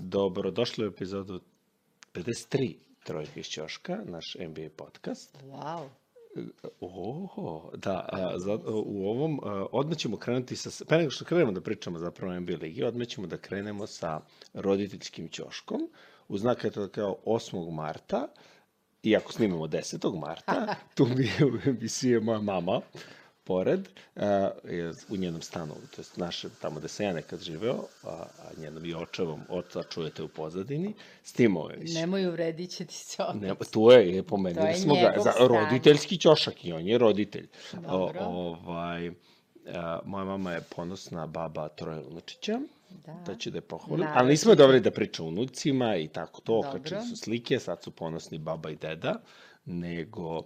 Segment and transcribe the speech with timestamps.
[0.00, 1.40] Dobrodošli u epizodu
[2.14, 5.36] 53 Trojke iz Ćoška, naš NBA podcast.
[5.44, 5.88] Wow.
[6.80, 11.52] Oho, da, a, za, u ovom, a, odmah ćemo krenuti sa, pre nego što krenemo
[11.52, 14.20] da pričamo zapravo o NBA ligi, odmah ćemo da krenemo sa
[14.54, 15.80] roditeljskim ćoškom,
[16.28, 17.74] u znak eto kao 8.
[17.74, 18.28] marta,
[19.02, 20.20] iako snimamo 10.
[20.20, 22.80] marta, tu mi je u emisiji moja mama,
[23.48, 23.88] pored,
[24.64, 28.60] je u njenom stanu, to je naše, tamo gde sam ja nekad živeo, a, a
[28.60, 30.94] njenom i očevom oca čujete u pozadini,
[31.76, 31.94] više.
[31.94, 33.40] Nemoj uvredit će ti se otac.
[33.42, 35.46] Ne, tu je, je pomenuli To je smo ga, za, stan.
[35.48, 37.48] roditeljski ćošak i on je roditelj.
[37.72, 38.20] Dobro.
[38.20, 39.10] ovaj,
[39.66, 42.60] a, moja mama je ponosna baba troje unučića,
[43.06, 43.12] Da.
[43.26, 44.00] da će da je pohvalim.
[44.00, 44.20] Naravno.
[44.20, 47.90] Ali nismo doveli da priča o unucima i tako to, okačili su slike, sad su
[47.90, 49.20] ponosni baba i deda,
[49.66, 50.42] nego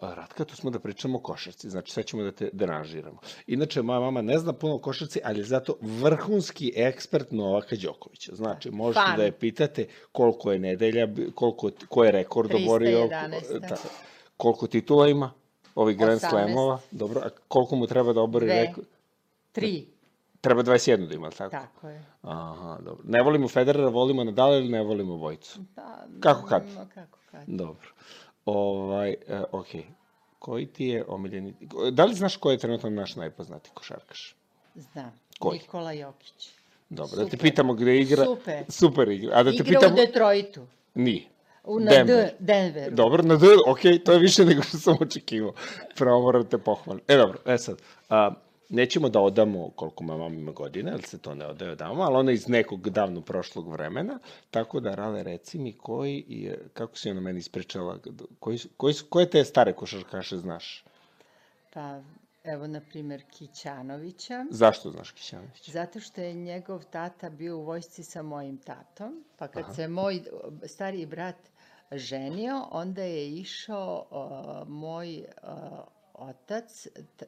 [0.00, 3.18] Ratka, tu smo da pričamo o košarci, znači sad ćemo da te deranžiramo.
[3.46, 8.34] Inače, moja mama ne zna puno o košarci, ali je zato vrhunski ekspert Novaka Đokovića.
[8.34, 9.16] Znači, možete Fan.
[9.16, 13.68] da je pitate koliko je nedelja, koliko, ko je rekord oborio, 311.
[13.68, 13.76] ta,
[14.36, 15.32] koliko titula ima,
[15.74, 16.30] ovih Grand 18.
[16.30, 18.86] Slamova, dobro, a koliko mu treba da obori rekord?
[19.52, 19.86] Tri.
[20.40, 21.50] Treba 21 da ima, tako?
[21.50, 22.04] Tako je.
[22.22, 23.04] Aha, dobro.
[23.04, 25.60] Ne volimo Federera, volimo Nadala ili ne volimo Vojcu?
[25.76, 26.62] Da, Kako kad?
[26.66, 27.42] no, kako kad.
[27.46, 27.88] Dobro.
[28.44, 29.84] Ovaj, e, okej.
[30.38, 31.54] Koji ti je omiljeni...
[31.92, 34.36] Da li znaš ko je trenutno naš najpoznatiji košarkaš?
[34.74, 35.20] Znam.
[35.38, 35.58] Koji?
[35.58, 36.50] Nikola Jokić.
[36.88, 37.40] Dobro, da te Super.
[37.40, 38.24] pitamo gde igra.
[38.24, 38.64] Super.
[38.68, 39.30] Super igra.
[39.34, 39.94] A da te Igra pitamo...
[39.94, 40.66] u Detroitu.
[40.94, 41.22] Nije.
[41.64, 42.24] U, na Denver.
[42.24, 42.94] D, Denveru.
[42.96, 45.52] Dobro, na D, okej, to je više nego što sam očekivao.
[45.96, 47.02] Pravo moram te pohvalim.
[47.08, 48.34] E, dobro, e sad, a,
[48.68, 52.16] nećemo da odamo koliko moja mama ima godina, jer se to ne odaje odamo, ali
[52.16, 54.18] ona iz nekog davno prošlog vremena,
[54.50, 57.98] tako da, Rale, reci mi koji je, kako si ona meni ispričala,
[58.40, 60.84] koji, koji, koje te stare košarkaše znaš?
[61.72, 62.00] Pa,
[62.44, 64.44] evo, na primer, Kićanovića.
[64.50, 65.70] Zašto znaš Kićanović?
[65.70, 70.22] Zato što je njegov tata bio u vojsci sa mojim tatom, pa kad se moj
[70.66, 71.36] stariji brat
[71.92, 76.86] ženio, onda je išao uh, moj uh, otac
[77.16, 77.26] t-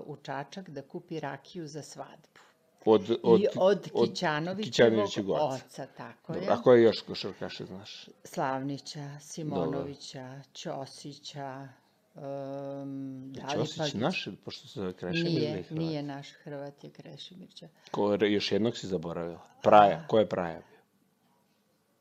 [0.00, 2.40] uh, u Čačak da kupi rakiju za svadbu.
[2.84, 5.64] Od, od, I od Kićanovićevog Kićanovićevog oca.
[5.66, 6.40] oca, tako je.
[6.40, 8.08] Dobro, a koje još košarkaše znaš?
[8.24, 11.68] Slavnića, Simonovića, Ćosića,
[12.14, 15.78] um, da li Ćosić pa- naš, pošto se zove Krešimir Nije, ili Hrvat?
[15.78, 17.68] nije naš Hrvat, je Krešimirća.
[17.90, 19.40] Ko, još jednog si zaboravila.
[19.62, 20.62] Praja, ko je Praja?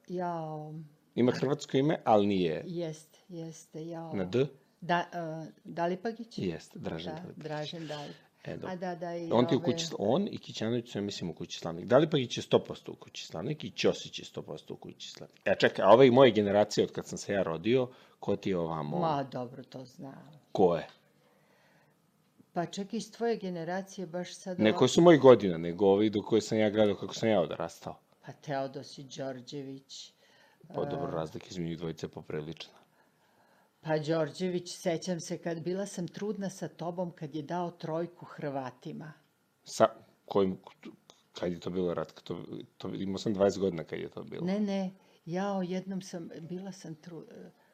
[0.07, 0.73] Jao,
[1.15, 4.13] Ima hrvatsko ime, ali nije jeste, jeste, jao.
[4.13, 4.47] na D?
[4.81, 6.37] Da, uh, Dalipagić?
[6.37, 7.43] Jeste, Dražen Da, Dalipagić.
[7.43, 8.15] Dražen Dalip.
[8.43, 8.57] E.
[8.65, 11.59] A da, da, i On ti ove- kući, on i Kićanović su, mislim, u kući
[11.59, 11.85] slavnik.
[11.85, 15.41] Dalipagić je 100% u kući slavnik i Ćosić je 100% u kući slavnik.
[15.45, 17.89] Ja čekaj, a ove i moje generacije, od kad sam se ja rodio,
[18.19, 18.99] ko ti je ovamo?
[18.99, 20.31] Ma, dobro, to znam.
[20.51, 20.87] Ko je?
[22.53, 24.59] Pa čak iz tvoje generacije baš sad...
[24.59, 27.41] Ne koji su moji godina, nego ovi do koje sam ja gledao kako sam ja
[27.41, 27.99] odrastao.
[28.25, 30.13] Pa Teodosić, Đorđević.
[30.67, 32.73] Pa dobro, razlika između njih dvojice je poprilična.
[33.81, 39.13] Pa Đorđević, sećam se kad bila sam trudna sa tobom kad je dao trojku Hrvatima.
[39.63, 39.87] Sa,
[40.25, 40.57] kojim,
[41.33, 42.21] kad je to bilo rat?
[42.23, 42.43] To,
[42.77, 44.45] to, imao sam 20 godina kad je to bilo.
[44.45, 44.91] Ne, ne,
[45.25, 47.23] ja jednom sam, bila sam tru...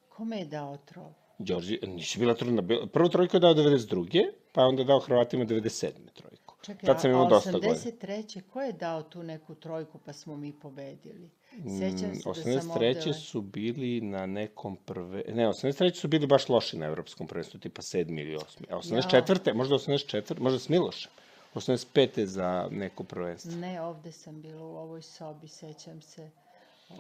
[0.10, 1.28] Kome je dao trojku?
[1.40, 2.64] Đorđe, nisi bila trudna.
[2.94, 4.32] Prvu trojku je dao 92.
[4.54, 5.92] Pa je onda dao Hrvatima 97.
[6.14, 6.56] trojku.
[6.62, 7.74] Čekaj, Tad sam imao a dosta godina.
[7.74, 8.42] 83.
[8.42, 11.30] ko je dao tu neku trojku pa smo mi pobedili?
[11.52, 12.98] Sećam se da sam 83.
[12.98, 13.10] ovde...
[13.10, 15.24] Mm, su bili na nekom prve...
[15.28, 15.96] Ne, 83.
[15.96, 18.22] su bili baš loši na evropskom prvenstvu, tipa 7.
[18.22, 18.42] ili 8.
[18.70, 19.54] A 84.
[19.54, 20.40] možda 84.
[20.40, 21.12] možda s Milošem.
[21.54, 22.26] 85.
[22.26, 23.52] za neko prvenstvo.
[23.52, 26.30] Ne, ovde sam bila u ovoj sobi, sećam se.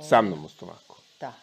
[0.01, 0.97] Sa mnom u stomaku.
[1.19, 1.33] Da.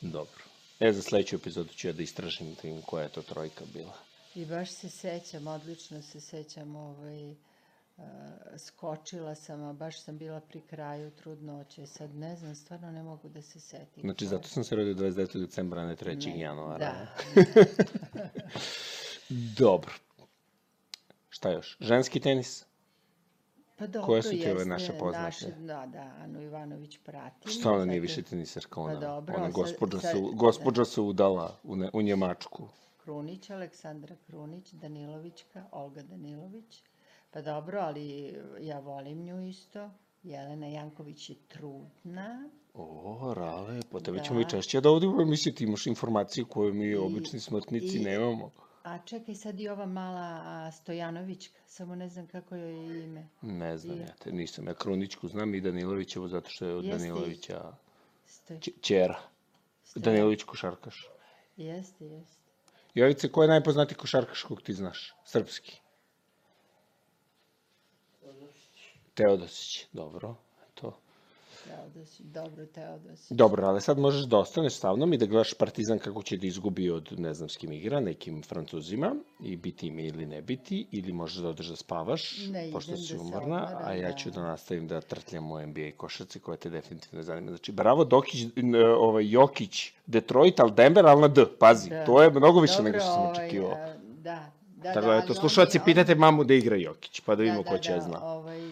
[0.00, 0.44] Dobro.
[0.80, 3.94] E, za sledeću epizodu ću ja da istražim da vidim koja je to trojka bila.
[4.34, 7.36] I baš se sećam, odlično se sećam, ovaj, uh,
[8.58, 11.86] skočila sam, a baš sam bila pri kraju trudnoće.
[11.86, 14.00] Sad ne znam, stvarno ne mogu da se setim.
[14.02, 15.40] Znači, zato sam se rodio 29.
[15.40, 16.26] decembra, a ne 3.
[16.26, 16.78] Ne, januara.
[16.78, 17.06] Da.
[19.58, 19.92] Dobro.
[21.28, 21.76] Šta još?
[21.80, 22.64] Ženski tenis?
[23.78, 25.54] Pa dobro, Koje su ti ove naše poznate?
[25.58, 27.52] Da, da, Anu Ivanović pratim.
[27.52, 28.74] Šta ona nije više tenisarka?
[28.74, 32.68] Pa Ona, dobro, ona gospođa, sad- se, gospođa se udala u, ne, u Njemačku.
[33.04, 36.82] Krunić, Aleksandra Krunić, Danilovićka, Olga Danilović.
[37.36, 39.90] Pa dobro, ali ja volim nju isto.
[40.22, 42.48] Jelena Janković je trudna.
[42.74, 44.24] O, Rale, po tebe Da.
[44.24, 48.00] ćemo i češće da ovdje u emisiji ti imaš informacije koje mi obični smrtnici i-
[48.00, 48.50] nemamo.
[48.82, 50.42] A čekaj sad i ova mala
[50.72, 53.28] Stojanovićka, samo ne znam kako joj je ime.
[53.42, 54.66] Ne znam I- ja te, nisam.
[54.66, 57.72] Ja Krunićku znam i Danilovićevu zato što je od Jeste i- Danilovića
[58.26, 58.60] Stoj...
[58.60, 59.18] ć- ćera.
[59.94, 61.08] Danilović košarkaš.
[61.56, 62.42] Jeste, jeste.
[62.94, 65.14] Jovice, ko je najpoznatiji košarkaš kog ti znaš?
[65.24, 65.80] Srpski.
[69.16, 70.34] Teodosić, dobro.
[70.74, 70.92] To.
[71.64, 73.30] Teodosić, dobro Teodosić.
[73.30, 76.46] Dobro, ali sad možeš da ostaneš sa mnom i da gledaš Partizan kako će da
[76.46, 80.86] izgubi od ne znam s kim igra, nekim Francuzima i biti im ili ne biti,
[80.90, 84.16] ili možeš da odeš da spavaš, Ne, pošto idem si da umorna, a ja da.
[84.16, 87.50] ću da nastavim da trtljam u NBA košarci koja te definitivno zanima.
[87.50, 88.46] Znači, bravo Dokić,
[88.98, 92.04] ovaj, Jokić, Detroit, ali Denver, ali na D, pazi, Da.
[92.04, 93.72] to je mnogo više Dobro, nego što sam ovaj, očekivao.
[93.72, 97.42] a, Da, da, Tako da, da, eto, slušalci, pitajte mamu da igra Jokić, pa da
[97.42, 98.24] vidimo da, ko da, će da, zna.
[98.24, 98.70] Ovaj,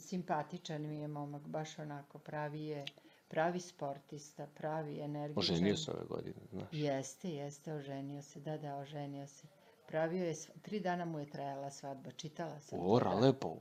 [0.00, 2.84] simpatičan mi je momak, baš onako, pravi je,
[3.28, 5.38] pravi sportista, pravi energičan.
[5.54, 6.68] Oženio se ove godine, znaš.
[6.72, 9.46] Jeste, jeste, oženio se, da, da, oženio se.
[9.88, 12.78] Pravio je, tri dana mu je trajala svadba, čitala sam.
[12.82, 13.14] O, to, da.
[13.14, 13.56] lepo.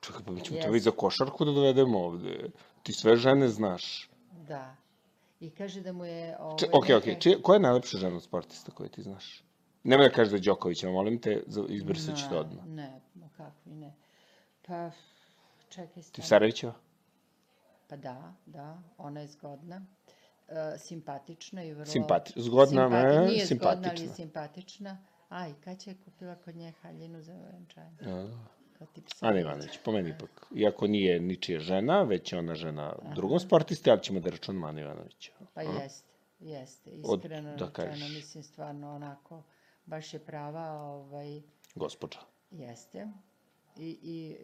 [0.00, 0.70] Čekaj, pa mi ćemo Jeste.
[0.70, 2.50] to i za košarku da dovedemo ovde.
[2.82, 4.10] Ti sve žene znaš.
[4.48, 4.76] Da.
[5.40, 6.36] I kaže da mu je...
[6.40, 9.44] Ovaj, Če, ok, ok, neke- čije, koja je najlepša žena od sportista koju ti znaš?
[9.84, 12.66] Nemoj da kažeš da je Đoković, molim te, izbrisat ću te Ne, odmah.
[12.66, 13.00] Ne,
[13.36, 13.94] kakvi ne.
[14.66, 14.90] Pa,
[15.68, 16.26] čekaj Ti stani.
[16.26, 16.74] Sarevićeva?
[17.88, 19.86] Pa da, da, ona je zgodna.
[20.48, 21.84] E, simpatična i vrlo...
[21.86, 24.08] Simpati- zgodna, ne, Nije zgodna, ali simpatična.
[24.08, 24.98] simpatična.
[25.28, 27.96] A, i kad će je kupila kod nje haljinu za venčanje?
[28.02, 28.28] A,
[28.72, 30.46] Kao tip Ana Ivanović, po meni ipak.
[30.54, 34.80] Iako nije ničija žena, već je ona žena drugom sportisti, ali ćemo da računamo Ana
[34.80, 35.32] Ivanovića.
[35.54, 36.08] Pa jeste,
[36.40, 36.90] jeste.
[37.04, 39.42] Od- Iskreno da rečeno, mislim stvarno onako,
[39.86, 41.42] baš je prava, ovaj,
[41.74, 42.18] Gospođa.
[42.50, 43.06] jeste.
[43.76, 44.36] I, i,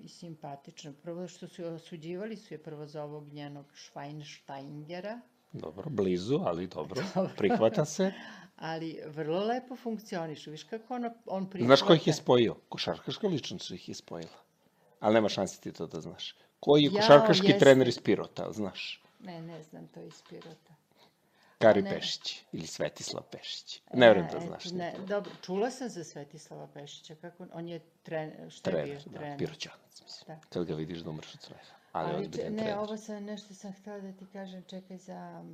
[0.00, 0.92] i simpatična.
[1.02, 5.20] Prvo što su osuđivali su je prvo za ovog njenog Schweinsteingera,
[5.52, 7.02] Dobro, blizu, ali dobro.
[7.36, 8.12] Prihvata se.
[8.56, 10.50] ali vrlo lepo funkcionišu.
[10.50, 11.66] Viš kako ono, on prihvata.
[11.76, 12.54] Znaš ko ih je spojio?
[12.68, 14.38] Košarkaška ličnost ih je spojila.
[15.00, 16.36] Ali nema šanse ti to da znaš.
[16.60, 17.58] Koji je Jao, košarkaški jeste.
[17.58, 19.02] trener iz Pirota, znaš?
[19.20, 20.74] Ne, ne znam to iz Pirota.
[21.60, 21.90] Kari Ne.
[21.90, 23.82] Pešić ili Svetislav Pešić.
[23.94, 24.64] Ne verujem E, da eto, znaš.
[24.64, 29.12] Ne, dobro, čula sam za Svetislava Pešića, kako on je trener, šta je Trener, bio
[29.12, 29.38] da, trener?
[29.38, 30.24] Piroćanac, mislim.
[30.28, 30.40] Da.
[30.48, 31.74] Kad ga vidiš da umreš od smeha.
[31.92, 32.78] Ali, Ali, če- ne, trener.
[32.78, 35.44] ovo sam, nešto sam htjela da ti kažem, čekaj za Ana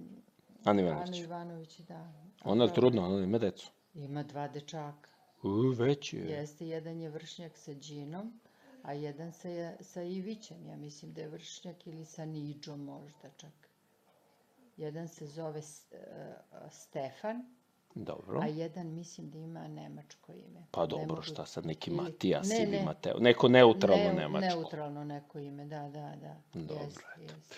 [0.64, 1.19] Anu Ivanović.
[1.19, 2.12] Ivanović, da.
[2.44, 3.70] Ona je trudna, ona ima decu.
[3.94, 5.11] Ima dva dečaka.
[5.43, 6.20] U, već je.
[6.20, 8.41] Jeste, jedan je vršnjak sa Đinom,
[8.82, 9.49] a jedan sa,
[9.81, 10.67] sa Ivićem.
[10.67, 13.65] Ja mislim da je vršnjak ili sa Niđom možda čak.
[14.76, 15.96] Jedan se zove e,
[16.70, 17.44] Stefan,
[17.94, 18.40] Dobro.
[18.40, 20.67] a jedan mislim da ima nemačko ime.
[20.70, 22.82] Pa Ne dobro, mogu- šta sad, neki ili- Matijas ne, ili ne.
[22.84, 23.19] Mateo.
[23.19, 24.46] Neko neutralno Ne- nemačko.
[24.49, 26.37] Neutralno neko ime, da, da, da.
[26.55, 27.23] Dobro, Jeste, eto.
[27.25, 27.55] jeste.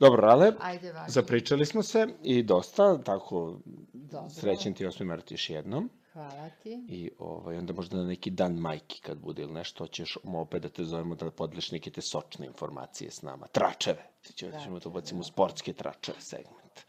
[0.00, 1.12] Dobro, ale Ajde, važi.
[1.12, 3.58] zapričali smo se i dosta, tako
[3.92, 4.30] Dobro.
[4.30, 5.04] srećen ti 8.
[5.04, 5.90] mart još jednom.
[6.12, 6.84] Hvala ti.
[6.88, 10.68] I ovaj, onda možda na neki dan majki kad bude ili nešto, ćeš opet da
[10.68, 13.46] te zovemo da podeliš neke te sočne informacije s nama.
[13.46, 14.10] Tračeve.
[14.22, 15.28] Ti ćemo, ćemo to Tračeve, bacimo u da.
[15.28, 16.80] sportske tračeve segment.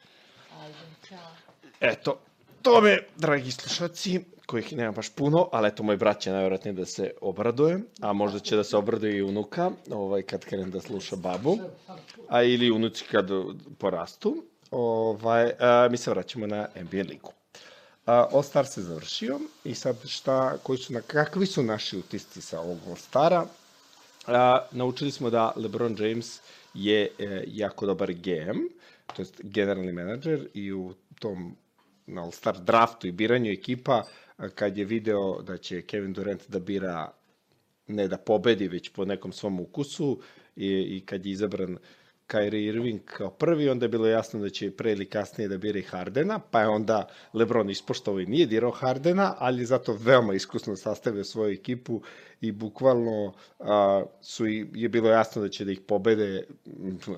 [0.62, 0.78] Ajde,
[1.10, 1.36] čao.
[1.80, 2.20] Eto,
[2.62, 6.86] to me, dragi slušalci, kojih nema baš puno, ali eto, moj brat će najvjerojatnije da
[6.86, 11.16] se obraduje, a možda će da se obraduje i unuka, ovaj, kad krenem da sluša
[11.16, 11.58] babu,
[12.30, 13.30] a ili unuci kad
[13.78, 14.44] porastu.
[14.72, 17.39] Ovaj, a, mi se vraćamo na NBA ligu.
[18.10, 22.42] A, All Star se završio i sad šta, koji su, na, kakvi su naši utisci
[22.42, 23.46] sa ovog All Stara?
[24.28, 26.42] A, naučili smo da LeBron James
[26.74, 28.60] je e, jako dobar GM,
[29.16, 31.56] to jest generalni menadžer i u tom
[32.08, 34.04] na All-Star draftu i biranju ekipa,
[34.56, 37.12] kad je video da će Kevin Durant da bira
[37.88, 40.22] ne da pobedi, već po nekom svom ukusu
[40.56, 41.78] i, i kad je izabran
[42.32, 45.80] Kyrie Irving kao prvi, onda je bilo jasno da će pre ili kasnije da bira
[45.80, 50.76] i Hardena, pa je onda LeBron ispoštovao i nije dirao Hardena, ali zato veoma iskusno
[50.76, 52.02] sastavio svoju ekipu
[52.42, 56.48] i bukvalno a, su i, je bilo jasno da će da ih pobede,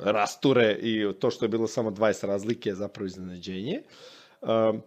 [0.04, 3.82] rasture i to što je bilo samo 20 razlike je zapravo iznenađenje.
[4.42, 4.82] Um,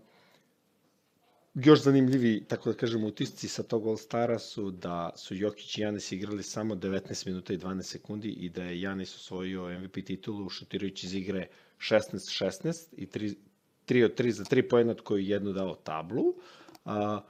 [1.55, 6.13] još zanimljivi, tako da kažem, utisci sa tog All-Stara su da su Jokić i Janis
[6.13, 11.07] igrali samo 19 minuta i 12 sekundi i da je Janis osvojio MVP titulu šutirajući
[11.07, 11.47] iz igre
[11.79, 13.35] 16-16 i 3,
[13.87, 16.35] 3 od 3 za 3 pojena od koju je jednu dao tablu.
[16.85, 17.21] A,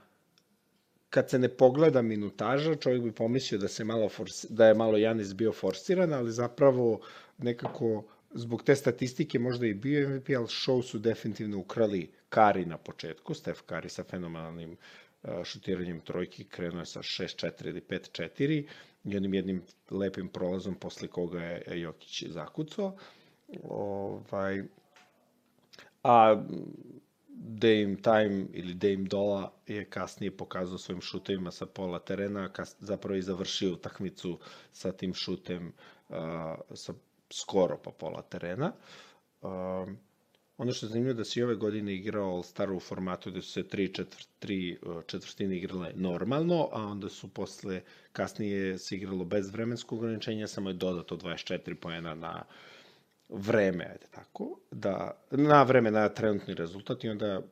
[1.11, 4.99] kad se ne pogleda minutaža, čovjek bi pomislio da, se malo forsi, da je malo
[4.99, 7.01] Janis bio forsiran, ali zapravo
[7.39, 8.05] nekako
[8.35, 13.35] zbog te statistike možda i bio MVP, ali show su definitivno ukrali Kari na početku,
[13.35, 18.65] Steph Kari sa fenomenalnim uh, šutiranjem trojki, krenuo je sa 6-4 ili 5-4
[19.05, 22.97] i onim jednim lepim prolazom posle koga je Jokić zakucao.
[23.63, 24.65] Ovaj,
[26.03, 26.43] a
[27.37, 33.17] Dame Time ili Dame Dola je kasnije pokazao svojim šutovima sa pola terena, kas, zapravo
[33.17, 34.39] i završio utakmicu
[34.73, 35.73] sa tim šutem
[36.09, 36.17] uh,
[36.75, 36.95] sa
[37.33, 38.73] skoro pa pola terena.
[39.43, 39.89] Uh,
[40.59, 43.69] ono što je zanimljivo da se ove godine igrao All-Star u formatu gde su se
[43.69, 47.83] tri, četvr, tri četvrtine igrale normalno, a onda su posle,
[48.13, 52.45] kasnije se igralo bez vremenskog ograničenja, samo je dodato 24 poena na
[53.29, 57.43] vreme, ajde tako, da, na vreme, na trenutni rezultat i onda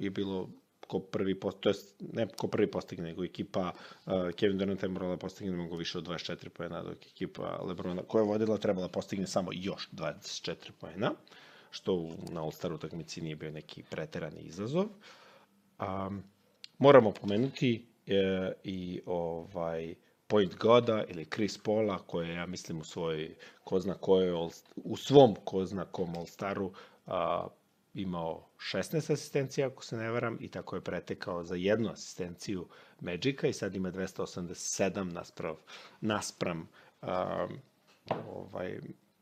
[0.00, 0.48] je bilo
[0.86, 3.72] ko prvi post, to jest ne ko prvi postigne, nego ekipa
[4.06, 8.02] uh, Kevin Durant je morala da postigne mnogo više od 24 poena, dok ekipa Lebrona
[8.02, 11.12] koja je vodila trebala da postigne samo još 24 poena,
[11.70, 14.86] što na All-Star utakmici nije bio neki preterani izazov.
[15.78, 16.22] Um,
[16.78, 19.94] moramo pomenuti e, i ovaj
[20.26, 23.96] Point Goda ili Chris Paula, koje ja mislim u svoj ko zna
[24.76, 26.72] u svom ko zna kom All-Staru
[27.94, 32.66] imao 16 asistencija, ako se ne varam, i tako je pretekao za jednu asistenciju
[33.00, 35.56] Magica i sad ima 287 nasprav,
[36.00, 36.68] naspram
[37.02, 37.58] um,
[38.28, 38.80] ovaj,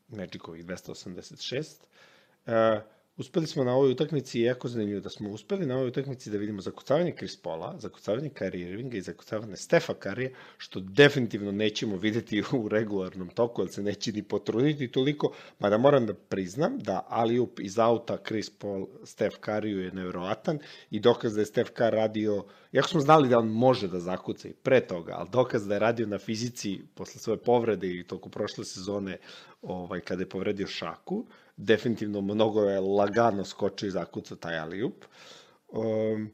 [0.09, 1.77] Magicovih 286.
[2.47, 2.53] Uh,
[3.19, 6.61] Uspeli smo na ovoj utakmici, jako zanimljivo da smo uspeli na ovoj utakmici da vidimo
[6.61, 12.69] zakucavanje Chris Paula, zakucavanje Kyrie Irvinga i zakucavanje Stefa Karije, što definitivno nećemo videti u
[12.69, 17.79] regularnom toku, ali se neće ni potruditi toliko, mada moram da priznam da Aliup iz
[17.79, 20.59] auta Chris Paul Stef Kariju je nevjerovatan
[20.91, 24.49] i dokaz da je Stef Kar radio, jako smo znali da on može da zakuca
[24.49, 28.31] i pre toga, ali dokaz da je radio na fizici posle svoje povrede i toku
[28.31, 29.19] prošle sezone
[29.63, 31.27] ovaj, kada je povredio šaku,
[31.57, 35.05] definitivno mnogo je lagano skočio i zakucao taj alijup.
[35.69, 36.31] Um,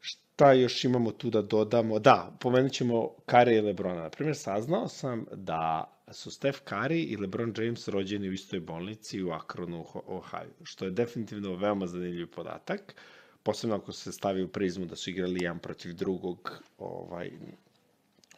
[0.00, 1.98] šta još imamo tu da dodamo?
[1.98, 4.02] Da, pomenut ćemo Kari i Lebrona.
[4.02, 9.22] Na primjer, saznao sam da su Steph Curry i LeBron James rođeni u istoj bolnici
[9.22, 12.94] u Akronu, Ohio, što je definitivno veoma zanimljiv podatak,
[13.42, 17.30] posebno ako se stavi u prizmu da su igrali jedan protiv drugog ovaj,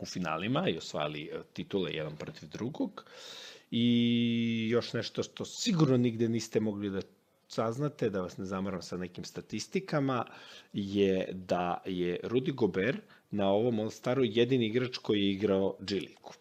[0.01, 3.05] u finalima i osvajali e, titule jedan protiv drugog.
[3.71, 7.01] I još nešto što sigurno nigde niste mogli da
[7.49, 10.25] saznate, da vas ne zamaram sa nekim statistikama,
[10.73, 13.01] je da je Rudy Gobert
[13.31, 16.33] na ovom All-Staru jedini igrač koji je igrao G-ligu.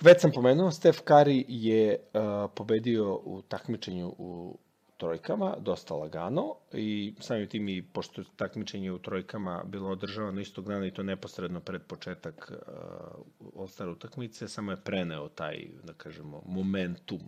[0.00, 4.58] Već sam pomenuo, Steph Curry je uh, pobedio u takmičenju u
[5.00, 10.86] trojkama, dosta lagano i samim tim i pošto takmičenje u trojkama bilo održavano istog dana
[10.86, 17.20] i to neposredno pred početak uh, All-Star utakmice, samo je preneo taj, da kažemo, momentum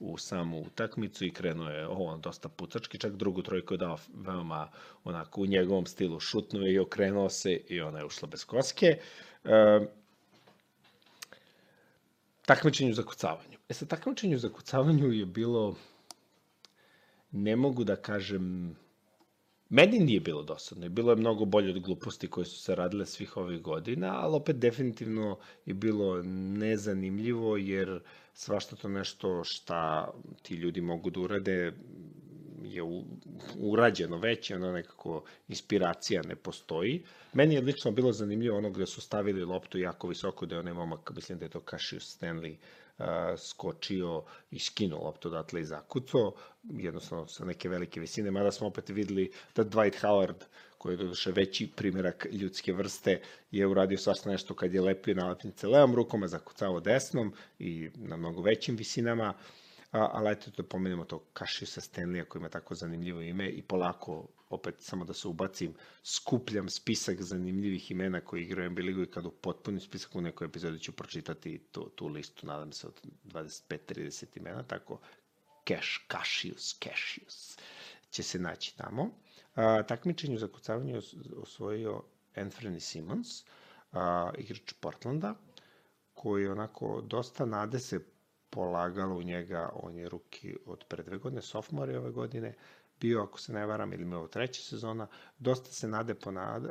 [0.00, 4.68] u samu utakmicu i krenuo je ovo dosta pucački, čak drugu trojku je dao veoma
[5.04, 8.98] onako u njegovom stilu, šutnuo je i okrenuo se i ona je ušla bez koske.
[9.44, 9.86] Uh,
[12.46, 13.58] takmičenju za kucavanju.
[13.68, 15.74] E sa takmičenju za kucavanju je bilo
[17.30, 18.76] ne mogu da kažem...
[19.70, 23.06] Meni nije bilo dosadno i bilo je mnogo bolje od gluposti koje su se radile
[23.06, 28.00] svih ovih godina, ali opet definitivno je bilo nezanimljivo jer
[28.34, 30.10] svašta to nešto šta
[30.42, 31.72] ti ljudi mogu da urade
[32.62, 33.04] je u,
[33.56, 37.02] urađeno već, ono nekako inspiracija ne postoji.
[37.32, 40.72] Meni je lično bilo zanimljivo ono gde su stavili loptu jako visoko, da je onaj
[40.72, 42.56] momak, mislim da je to Cassius Stanley,
[43.38, 46.32] skočio i skinuo loptu odatle i zakucao,
[46.64, 49.24] jednostavno sa neke velike visine, mada smo opet videli
[49.56, 50.44] da Dwight Howard,
[50.78, 55.66] koji je doduše veći primjerak ljudske vrste, je uradio svašta nešto kad je lepio nalepnice
[55.66, 59.34] levom rukom, a zakucao desnom i na mnogo većim visinama.
[59.92, 64.28] A, ali eto da pomenemo to Kašiusa Stanleya koji ima tako zanimljivo ime i polako
[64.50, 69.26] opet samo da se ubacim, skupljam spisak zanimljivih imena koji igraju NBA ligu i kad
[69.26, 74.24] u potpuni spisak u nekoj epizodi ću pročitati tu, tu listu, nadam se od 25-30
[74.36, 75.00] imena, tako
[75.68, 77.58] Cash, Cassius, Cassius
[78.10, 79.10] će se naći tamo.
[79.54, 81.00] A, takmičenju za kucavanje
[81.42, 82.02] osvojio
[82.36, 83.44] Anthony Simmons,
[83.92, 85.34] a, igrač Portlanda,
[86.14, 88.00] koji onako dosta nade se
[88.58, 92.54] polagalo u njega, on je ruki od pre dve godine, sophomore ove godine,
[93.00, 95.06] bio, ako se ne varam, ili imao treća sezona,
[95.38, 96.70] dosta se nade ponada,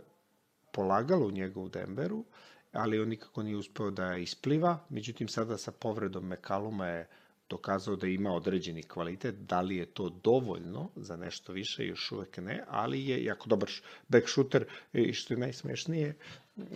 [0.72, 2.25] polagalo u njega u Denveru,
[2.72, 7.08] ali on nikako nije uspeo da ispliva, međutim sada sa povredom Mekaluma je
[7.50, 12.38] dokazao da ima određeni kvalitet, da li je to dovoljno za nešto više, još uvek
[12.38, 13.70] ne, ali je jako dobar
[14.08, 16.17] back shooter i što je najsmešnije,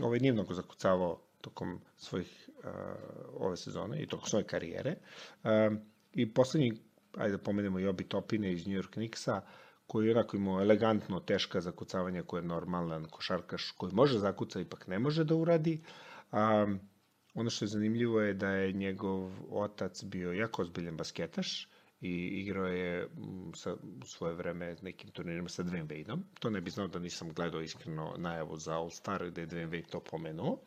[0.01, 2.71] ovaj nije mnogo zakucavao tokom svojih uh,
[3.33, 4.95] ove sezone i tokom svoje karijere.
[5.43, 5.77] Uh,
[6.13, 6.73] I poslednji
[7.17, 9.41] ajde da pomenemo Obi Topine iz New York Knicksa,
[9.87, 14.87] koji je onako imao elegantno teška zakucavanja koje je normalan košarkaš koji može zakuca, ipak
[14.87, 15.81] ne može da uradi.
[16.31, 16.79] Um,
[17.33, 21.69] ono što je zanimljivo je da je njegov otac bio jako ozbiljan basketaš
[22.01, 26.19] i igrao je mm, sa, u svoje vreme nekim turnirima sa Dwayne Wadeom.
[26.39, 29.69] To ne bi znao da nisam gledao iskreno najavu za All Star gde je Dwayne
[29.69, 30.51] Wade to pomenuo.
[30.51, 30.59] Uh,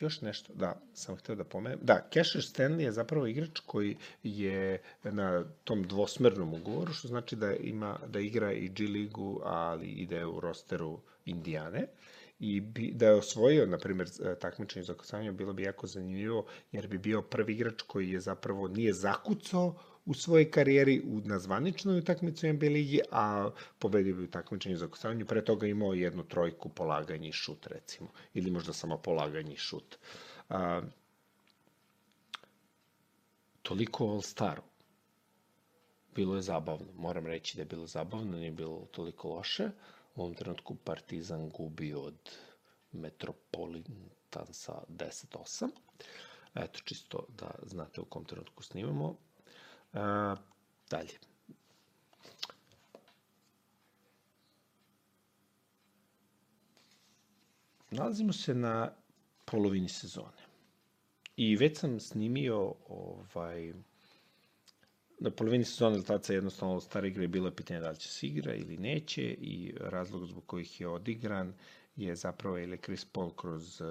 [0.00, 1.78] još nešto, da, sam hteo da pomenem.
[1.82, 7.54] Da, Cassius Stanley je zapravo igrač koji je na tom dvosmernom ugovoru, što znači da
[7.54, 11.86] ima da igra i G ligu, ali ide u rosteru Indijane
[12.40, 14.08] i bi, da je osvojio, na primjer,
[14.40, 18.68] takmičenje za kosanje, bilo bi jako zanimljivo, jer bi bio prvi igrač koji je zapravo
[18.68, 19.74] nije zakucao
[20.06, 24.88] u svojoj karijeri u nazvaničnoj utakmici u NBA ligi, a pobedio bi u takmičenju za
[24.88, 25.24] kosavanje.
[25.24, 28.08] Pre toga imao jednu trojku polaganje i šut, recimo.
[28.34, 29.96] Ili možda samo polaganje i šut.
[30.48, 30.82] A,
[33.62, 34.62] toliko All-Staru.
[36.14, 36.86] Bilo je zabavno.
[36.96, 39.70] Moram reći da je bilo zabavno, nije bilo toliko loše.
[40.14, 42.30] U ovom trenutku Partizan gubi od
[42.92, 45.68] Metropolitansa 10-8.
[46.54, 49.16] Eto, čisto da znate u kom trenutku snimamo.
[49.92, 50.36] A,
[50.90, 51.18] dalje.
[57.90, 58.92] Nalazimo se na
[59.44, 60.40] polovini sezone.
[61.36, 63.72] I već sam snimio ovaj,
[65.20, 68.54] na polovini sezone rezultaca jednostavno stara igra je bilo pitanje da li će se igra
[68.54, 71.54] ili neće i razlog zbog kojih je odigran
[71.96, 73.86] je zapravo ili Chris Paul kroz uh,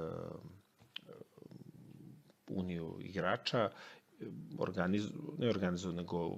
[2.48, 3.72] uniju igrača
[4.58, 6.38] organiz, ne organizuo, nego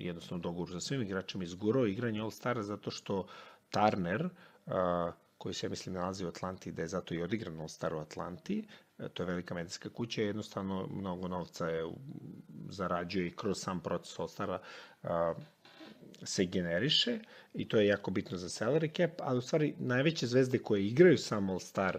[0.00, 3.26] jednostavno dogovor sa svim igračima izgurao igranje All-Stara zato što
[3.70, 4.28] Turner,
[4.66, 7.98] a, koji se, ja mislim, nalazi u Atlanti, da je zato i odigran All-Star u
[7.98, 8.64] Atlanti,
[8.98, 11.84] e, to je velika medijska kuća, jednostavno mnogo novca je
[12.68, 14.58] zarađuje i kroz sam proces All-Stara
[16.22, 17.18] se generiše
[17.54, 21.18] i to je jako bitno za salary cap, ali u stvari najveće zvezde koje igraju
[21.18, 21.98] sam All Star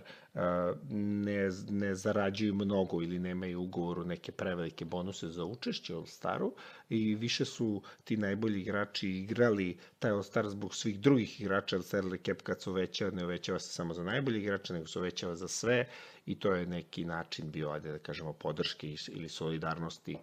[0.89, 6.53] ne, ne zarađuju mnogo ili nemaju ugovoru neke prevelike bonuse za učešće All Staru
[6.89, 11.83] i više su ti najbolji igrači igrali taj All Star zbog svih drugih igrača, jer
[11.83, 15.35] salary cap kad se uvećava, ne uvećava se samo za najbolji igrača, nego se uvećava
[15.35, 15.85] za sve
[16.25, 20.17] i to je neki način bio, ajde da kažemo, podrške ili solidarnosti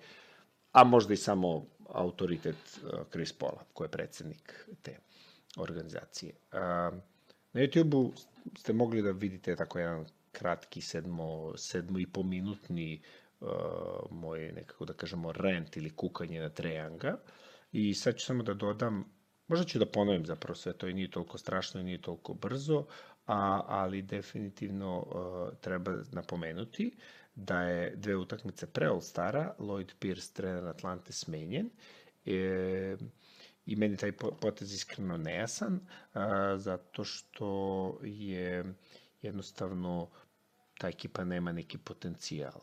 [0.76, 2.80] a možda i samo autoritet
[3.10, 4.98] Chris Paula, ko je predsednik te
[5.56, 6.32] organizacije.
[6.52, 6.58] Uh,
[7.52, 8.12] na YouTube-u
[8.58, 13.02] ste mogli da vidite tako jedan kratki sedmo, sedmo i po minutni
[13.40, 13.48] uh,
[14.10, 17.16] moj nekako da kažemo rent ili kukanje na Trejanga
[17.72, 19.16] i sad ću samo da dodam
[19.48, 22.86] Možda ću da ponovim zapravo sve to i nije toliko strašno i nije toliko brzo,
[23.26, 26.96] a, ali definitivno uh, treba napomenuti
[27.36, 31.70] da je dve utakmice pre All-Stara Lloyd Pierce, trener Atlante, smenjen.
[32.26, 32.96] E,
[33.66, 35.80] I meni taj potez iskreno nejasan,
[36.14, 38.64] a, zato što je
[39.22, 40.08] jednostavno
[40.78, 42.60] ta ekipa nema neki potencijal.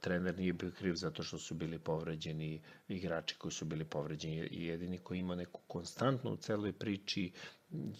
[0.00, 4.66] trener nije bio kriv zato što su bili povređeni igrači koji su bili povređeni i
[4.66, 7.32] jedini koji ima neku konstantnu u celoj priči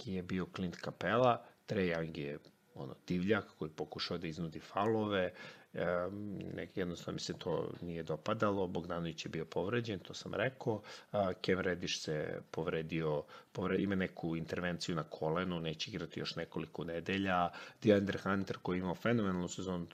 [0.04, 2.38] je bio Clint Capela, Trae Young je
[2.74, 5.32] ono divljak koji pokušao da iznudi falove,
[5.76, 6.08] E,
[6.54, 10.82] nek, jednostavno mi se to nije dopadalo, Bogdanović je bio povređen, to sam rekao,
[11.40, 17.50] Kev Rediš se povredio, povredio, ima neku intervenciju na kolenu, neće igrati još nekoliko nedelja,
[17.82, 19.86] DeAndre Hunter koji imao fenomenalnu sezonu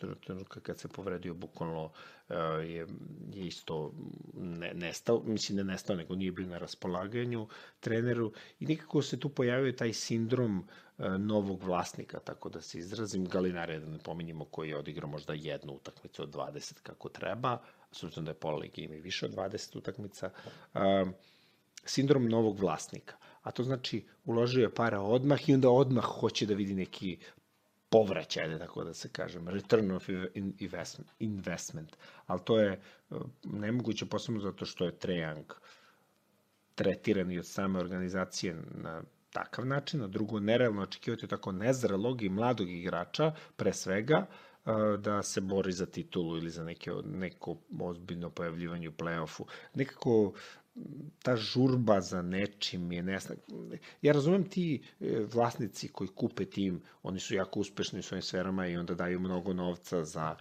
[0.63, 1.91] kad se povredio, bukvalno
[2.29, 2.87] e, je,
[3.35, 3.93] je isto
[4.35, 7.49] ne, nestao, mislim ne nestao, nego nije bio na raspolaganju
[7.81, 8.33] treneru.
[8.61, 10.65] I nikako se tu pojavio taj sindrom uh,
[11.19, 13.25] novog vlasnika, tako da se izrazim.
[13.25, 17.59] Galinare, da ne pominjemo, koji je odigrao možda jednu utakmicu od 20 kako treba,
[17.93, 20.31] s da je pola ligi ima više od 20 utakmica,
[20.75, 20.81] uh,
[21.85, 23.17] sindrom novog vlasnika.
[23.43, 27.19] A to znači uložio je para odmah i onda odmah hoće da vidi neki
[27.89, 31.97] povraćaj, tako da se kažem, return of investment, investment.
[32.27, 32.81] Ali to je e,
[33.43, 35.53] nemoguće posebno zato što je Trejang
[36.75, 42.29] tretiran i od same organizacije na takav način, a drugo, nerealno očekivati tako nezrelog i
[42.29, 44.27] mladog igrača, pre svega,
[44.99, 49.45] da se bori za titulu ili za neke, neko ozbiljno pojavljivanje u play-offu.
[49.75, 50.33] Nekako
[51.23, 53.35] ta žurba za nečim je nesna.
[54.03, 58.67] Ja razumem ti e, vlasnici koji kupe tim, oni su jako uspešni u svojim sferama
[58.67, 60.37] i onda daju mnogo novca za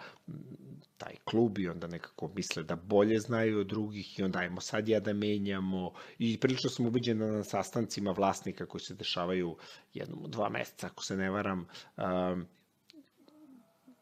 [0.98, 4.88] taj klub i onda nekako misle da bolje znaju od drugih i onda ajmo sad
[4.88, 9.58] ja da menjamo i prilično sam ubeđen da na sastancima vlasnika koji se dešavaju
[9.94, 11.68] jednom, dva meseca, ako se ne varam,
[11.98, 12.46] um,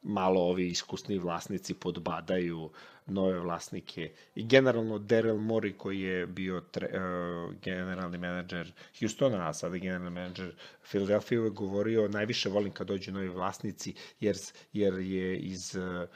[0.02, 2.70] malo ovi iskusni vlasnici podbadaju
[3.06, 4.12] nove vlasnike.
[4.36, 10.10] I generalno Daryl Morey koji je bio tre, uh, generalni menadžer Houstona, a sada generalni
[10.10, 10.56] menadžer
[10.90, 14.38] Philadelphia je govorio najviše volim kad dođu novi vlasnici jer,
[14.74, 16.10] jer je iz uh,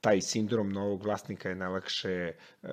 [0.00, 2.70] taj sindrom novog vlasnika je najlakše uh,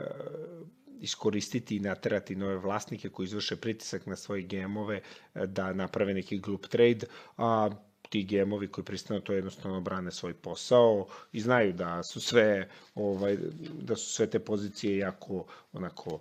[0.99, 5.01] iskoristiti i naterati nove vlasnike koji izvrše pritisak na svoje gemove
[5.33, 7.05] da naprave neki glup trade,
[7.37, 7.69] a
[8.09, 13.37] ti gemovi koji pristanu to jednostavno brane svoj posao i znaju da su sve ovaj
[13.81, 16.19] da su sve te pozicije jako onako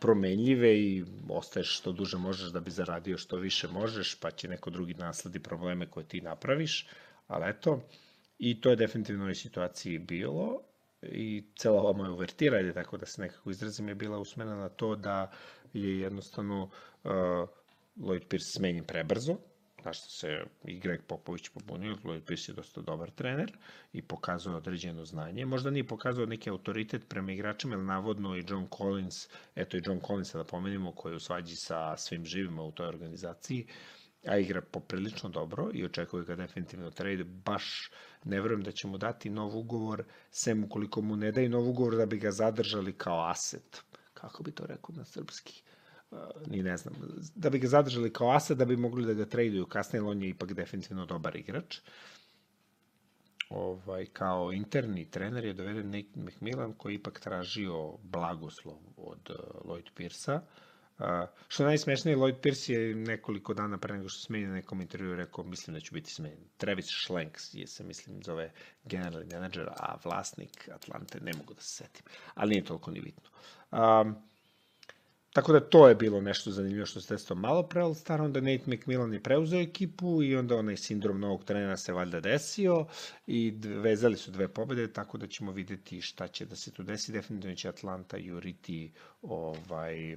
[0.00, 4.70] promenljive i ostaješ što duže možeš da bi zaradio što više možeš, pa će neko
[4.70, 6.88] drugi nasledi probleme koje ti napraviš,
[7.26, 7.80] ali eto,
[8.38, 10.60] i to je definitivno u situaciji bilo
[11.02, 14.68] i cela ova moja uvertira, je tako da se nekako izrazim, je bila usmena na
[14.68, 15.30] to da
[15.72, 17.10] je jednostavno uh,
[17.96, 19.36] Lloyd Pierce smenjen prebrzo,
[19.84, 23.56] na što se i Greg Popović pobunio, Pierce je dosta dobar trener
[23.92, 25.46] i pokazuje određeno znanje.
[25.46, 30.00] Možda nije pokazao neki autoritet prema igračima, jer navodno i John Collins, eto i John
[30.06, 33.66] Collins da pomenimo, koji je u svađi sa svim živima u toj organizaciji,
[34.26, 37.90] a igra poprilično dobro i očekuje ga definitivno trade, baš
[38.24, 41.96] ne verujem da će mu dati nov ugovor, sem ukoliko mu ne daju nov ugovor
[41.96, 43.82] da bi ga zadržali kao aset.
[44.14, 45.62] Kako bi to rekao na srpski?
[46.46, 46.94] Ni ne znam,
[47.34, 50.28] da bi ga zadržali kao asa, da bi mogli da ga traduju kasnije, on je
[50.28, 51.80] ipak definitivno dobar igrač.
[53.50, 59.90] Ovaj, kao interni trener je doveden Nate McMillan koji ipak tražio blagoslov od uh, Lloyd
[59.94, 60.40] Pierce-a.
[60.98, 61.04] Uh,
[61.48, 65.74] što najsmešnije, Lloyd Pierce je nekoliko dana pre nego što na nekom intervju rekao, mislim
[65.74, 66.44] da ću biti smenjen.
[66.56, 68.52] Travis Schlenks je se, mislim, zove
[68.84, 72.04] generalni menadžer, a vlasnik Atlante, ne mogu da se setim.
[72.34, 73.30] Ali nije toliko ni bitno.
[73.72, 74.27] Um,
[75.38, 78.40] Tako da to je bilo nešto zanimljivo što se desilo malo pre All Star, onda
[78.40, 82.86] Nate McMillan je preuzeo ekipu i onda onaj sindrom novog trenera se valjda desio
[83.26, 87.12] i vezali su dve pobede, tako da ćemo videti šta će da se tu desi.
[87.12, 90.16] Definitivno će Atlanta juriti ovaj,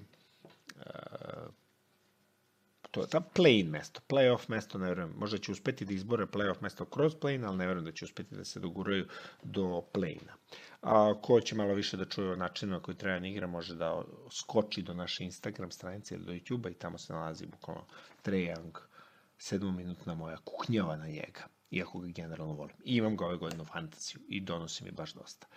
[2.97, 6.62] uh, to, ta play-in mesto, play-off mesto, ne verujem, možda će uspeti da izbore play-off
[6.62, 9.08] mesto kroz play-in, ali ne verujem da će uspeti da se doguraju
[9.43, 10.34] do play-ina.
[10.82, 14.04] A ko će malo više da čuje o načinu na koji da igra, može da
[14.32, 17.86] skoči do naše Instagram stranice ili do YouTube-a i tamo se nalazi bukvalno
[18.21, 18.80] Trae Young,
[19.38, 22.75] sedmominutna moja kuknjava na njega, iako ga generalno volim.
[22.84, 25.47] I imam ga ove godine u fantaziju i donosi mi baš dosta.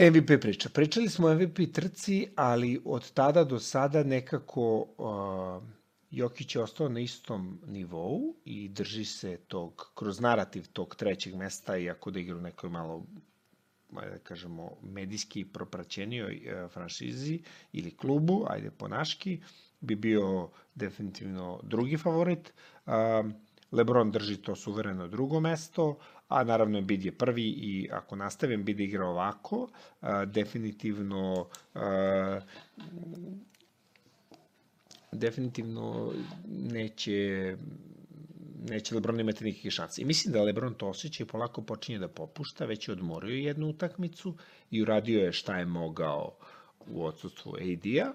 [0.00, 0.68] MVP priča.
[0.68, 5.62] Pričali smo o MVP trci, ali od tada do sada nekako uh,
[6.10, 11.76] Jokić je ostao na istom nivou i drži se tog, kroz narativ tog trećeg mesta,
[11.78, 13.06] iako da igra u nekoj malo
[13.90, 17.40] da kažemo, medijski propraćenijoj e, franšizi
[17.72, 19.40] ili klubu, ajde po naški,
[19.80, 22.52] bi bio definitivno drugi favorit.
[23.72, 28.80] Lebron drži to suvereno drugo mesto, a naravno Bid je prvi i ako nastavim Bid
[28.80, 29.68] igra ovako,
[30.26, 31.46] definitivno
[35.12, 36.12] definitivno
[36.48, 37.56] neće
[38.64, 40.02] neće Lebron imati nikakve šanse.
[40.02, 43.68] I mislim da Lebron to osjeća i polako počinje da popušta, već je odmorio jednu
[43.68, 44.34] utakmicu
[44.70, 46.36] i uradio je šta je mogao
[46.90, 48.12] u odsustvu AD-a.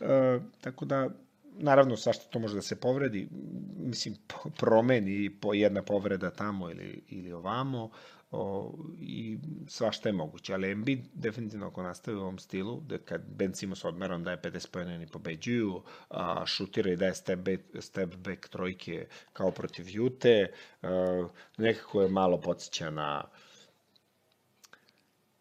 [0.00, 1.10] E, tako da,
[1.58, 3.28] naravno, sašto to može da se povredi,
[3.76, 4.16] mislim,
[4.58, 7.90] promeni po jedna povreda tamo ili, ili ovamo,
[8.30, 9.38] o, i
[9.68, 13.84] svašta je moguće, ali Embiid definitivno ako nastavi u ovom stilu, da kad Ben Simmons
[13.84, 19.06] odmerom daje 50 pojene i pobeđuju, a, šutira i daje step back, step back trojke
[19.32, 23.24] kao protiv Jute, a, nekako je malo podsjeća na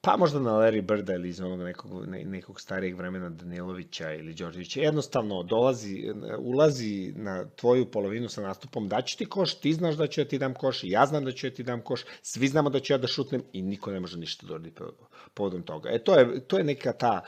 [0.06, 4.34] pa možda na Larry Birda ili iz onog nekog, ne, nekog starijeg vremena Danilovića ili
[4.34, 10.08] Đorđevića, jednostavno dolazi, ulazi na tvoju polovinu sa nastupom, daću ti koš, ti znaš da
[10.08, 12.70] ću ja ti dam koš, ja znam da ću ja ti dam koš, svi znamo
[12.70, 14.86] da ću ja da šutnem i niko ne može ništa da
[15.34, 15.89] povodom toga.
[15.89, 17.22] E, to je, to je neka ta,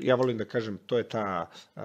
[0.00, 1.82] ja volim da kažem, to je ta uh,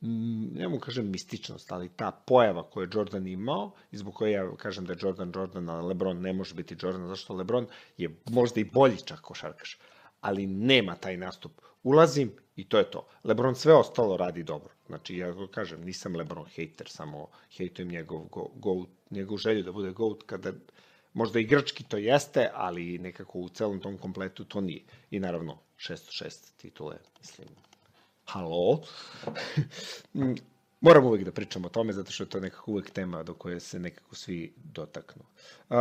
[0.00, 4.56] ne mogu kažem mističnost, ali ta pojava koju je Jordan imao, i zbog koje ja
[4.56, 8.60] kažem da je Jordan Jordan, a LeBron ne može biti Jordan, zašto LeBron je možda
[8.60, 9.78] i bolji čak košarkaš,
[10.20, 11.52] ali nema taj nastup.
[11.82, 13.06] Ulazim i to je to.
[13.24, 14.70] LeBron sve ostalo radi dobro.
[14.86, 19.90] Znači, ja kažem, nisam LeBron hater, samo hejtujem njegov, go, go, njegov želju da bude
[19.92, 20.52] GOAT kada
[21.12, 24.82] možda igrački to jeste, ali nekako u celom tom kompletu to nije.
[25.10, 27.48] I naravno, 606 titule, mislim,
[28.26, 28.80] halo,
[30.86, 33.60] moram uvek da pričam o tome, zato što je to nekako uvek tema do koje
[33.60, 35.22] se nekako svi dotaknu.
[35.70, 35.76] Uh,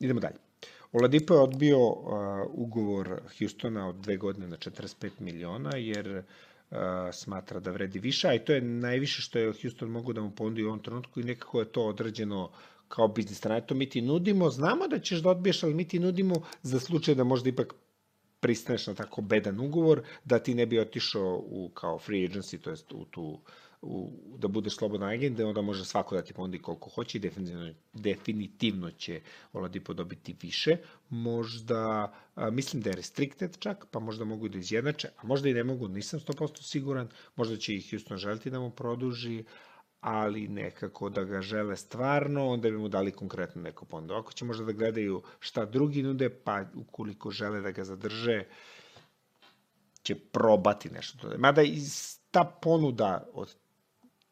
[0.00, 0.36] idemo dalje.
[0.92, 1.98] Oladipo je odbio uh,
[2.48, 6.76] ugovor Houstona od dve godine na 45 miliona, jer uh,
[7.12, 10.30] smatra da vredi više, a i to je najviše što je Houston mogu da mu
[10.30, 12.50] ponudi u ovom trenutku i nekako je to određeno
[12.88, 13.62] kao biznis strana.
[13.70, 17.24] Mi ti nudimo, znamo da ćeš da odbiješ, ali mi ti nudimo za slučaj da
[17.24, 17.74] možda ipak
[18.40, 22.70] pristaneš na tako bedan ugovor, da ti ne bi otišao u kao free agency, to
[22.70, 23.40] jest u tu
[23.82, 27.20] u, da budeš slobodan agent, da onda može svako da ti ponudi koliko hoće i
[27.20, 29.20] definitivno, definitivno će
[29.52, 30.76] Oladipo dobiti više.
[31.08, 35.54] Možda, a, mislim da je restricted čak, pa možda mogu da izjednače, a možda i
[35.54, 39.44] ne mogu, nisam 100% siguran, možda će i Houston želiti da mu produži,
[40.00, 44.14] ali nekako da ga žele stvarno, onda bi mu dali konkretno neko ponudu.
[44.14, 48.44] Ako će možda da gledaju šta drugi nude, pa ukoliko žele da ga zadrže,
[50.02, 51.32] će probati nešto.
[51.38, 51.78] Mada i
[52.30, 53.54] ta ponuda od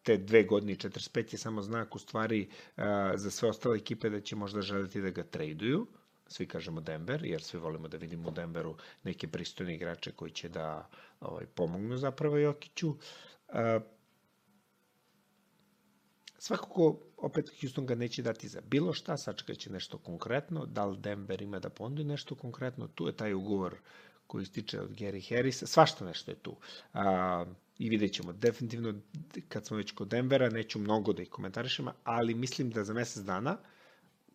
[0.03, 2.83] te dve godine i 45 je samo znak u stvari uh,
[3.15, 5.87] za sve ostale ekipe da će možda želiti da ga traduju.
[6.27, 10.49] Svi kažemo Denver, jer svi volimo da vidimo u Denveru neke pristojne igrače koji će
[10.49, 10.89] da
[11.21, 12.89] ovaj, pomognu zapravo Jokiću.
[12.89, 13.83] Uh,
[16.38, 21.42] svakako, opet Houston ga neće dati za bilo šta, sačekaće nešto konkretno, da li Denver
[21.42, 23.74] ima da ponudi nešto konkretno, tu je taj ugovor
[24.27, 26.57] koji ističe od Gary Harrisa, svašta nešto je tu.
[26.92, 27.44] A,
[27.79, 28.94] I vidjet ćemo, definitivno,
[29.48, 33.22] kad smo već kod Denvera, neću mnogo da ih komentarišem, ali mislim da za mesec
[33.22, 33.59] dana,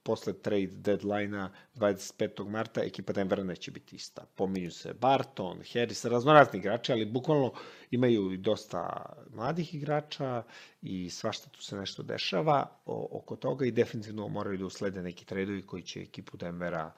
[0.04, 2.50] posle trade deadline-a 25.
[2.50, 4.26] marta, ekipa Denvera neće biti ista.
[4.36, 7.54] Pominju se Barton, Harris, raznorazni igrači, ali bukvalno
[7.92, 10.44] imaju i dosta mladih igrača
[10.82, 15.62] i svašta tu se nešto dešava oko toga i definitivno moraju da uslede neki tradovi
[15.62, 16.92] koji će ekipu Denvera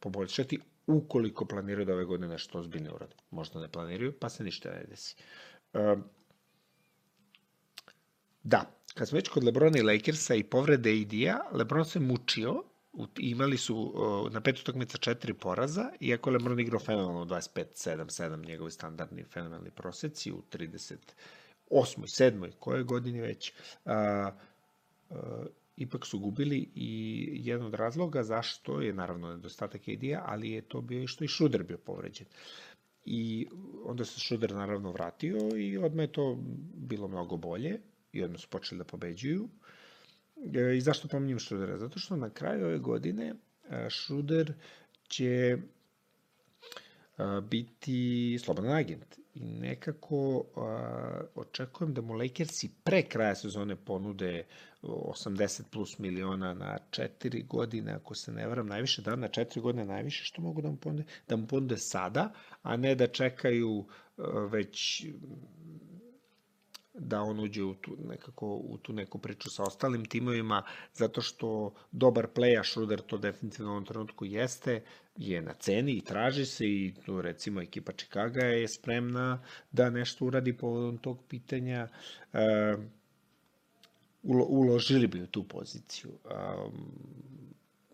[0.00, 3.14] poboljšati ukoliko planiraju da ove godine nešto ozbiljne urade.
[3.30, 5.16] Možda ne planiraju, pa se ništa ne desi.
[5.72, 6.04] Um,
[8.42, 12.62] da, kad smo već kod Lebrona i Lakersa i povrede AD-a, Lebron se mučio,
[13.18, 13.94] imali su
[14.32, 20.32] na pet utakmica četiri poraza, iako je Lebron igrao fenomenalno 25-7-7, njegovi standardni fenomenalni proseci
[20.32, 20.96] u 38.
[21.70, 22.50] 7.
[22.58, 23.52] koje godini već.
[23.84, 23.92] Uh,
[25.10, 25.16] uh,
[25.76, 30.80] ipak su gubili i jedan od razloga zašto je naravno nedostatak AD-a, ali je to
[30.80, 32.26] bio i što i Šuder bio povređen.
[33.04, 33.48] I
[33.84, 36.38] onda se Šuder naravno vratio i odmah je to
[36.74, 37.80] bilo mnogo bolje
[38.12, 39.48] i odmah su počeli da pobeđuju.
[40.54, 41.78] E, I zašto pominjem Šudera?
[41.78, 43.34] Zato što na kraju ove godine
[43.88, 44.52] Šuder
[45.08, 45.58] će
[47.50, 49.18] biti slobodan agent.
[49.34, 50.44] I nekako
[51.34, 54.44] očekujem da mu Lakersi pre kraja sezone ponude
[54.82, 59.84] 80 plus miliona na 4 godine, ako se ne varam, najviše da na 4 godine
[59.84, 63.86] najviše što mogu da mu ponude, da mu ponude sada, a ne da čekaju
[64.50, 65.06] već
[67.06, 70.62] da on uđe u tu, nekako, u tu neku priču sa ostalim timovima,
[70.94, 74.82] zato što dobar play, Schroeder to definitivno u ovom trenutku jeste,
[75.16, 80.24] je na ceni i traži se i tu recimo ekipa Chicago je spremna da nešto
[80.24, 81.88] uradi povodom tog pitanja.
[82.32, 82.76] E,
[84.22, 86.10] ulo, uložili bi u tu poziciju.
[86.10, 86.92] Um,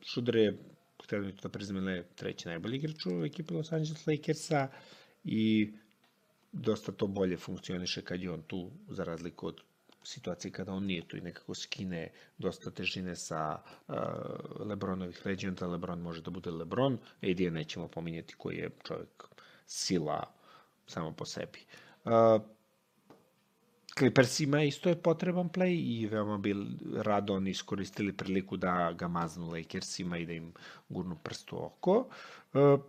[0.03, 0.59] Schroeder je,
[1.05, 4.69] htio da priznam, treći najbolji igrač u ekipi Los Angeles Lakersa
[5.25, 5.73] i
[6.53, 9.61] dosta to bolje funkcioniše kad je on tu, za razliku od
[10.05, 13.95] situacije kada on nije tu i nekako skine dosta težine sa uh,
[14.67, 19.25] Lebronovih leđa, da Lebron može da bude Lebron, AD nećemo pominjati koji je čovjek
[19.67, 20.23] sila
[20.87, 21.59] samo po sebi.
[22.05, 22.13] Uh,
[23.99, 26.55] Clippersima isto je potreban play i veoma bi
[26.97, 30.53] rado oni iskoristili priliku da ga maznu Lakersima i da im
[30.89, 32.09] gurnu prst u oko.
[32.53, 32.81] Uh,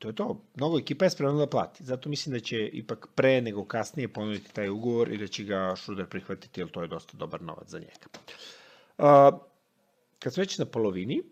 [0.00, 0.40] to je to.
[0.54, 1.84] Mnogo ekipa je spremna da plati.
[1.84, 5.74] Zato mislim da će ipak pre nego kasnije ponuditi taj ugovor i da će ga
[5.76, 8.08] Šruder prihvatiti, jer to je dosta dobar novac za njega.
[8.98, 9.40] Uh,
[10.18, 11.22] kad smo već na polovini,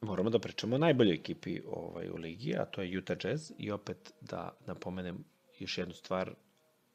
[0.00, 3.52] moramo da pričamo o najboljoj ekipi ovaj, u ligi, a to je Utah Jazz.
[3.58, 5.24] I opet da napomenem
[5.58, 6.34] još jednu stvar,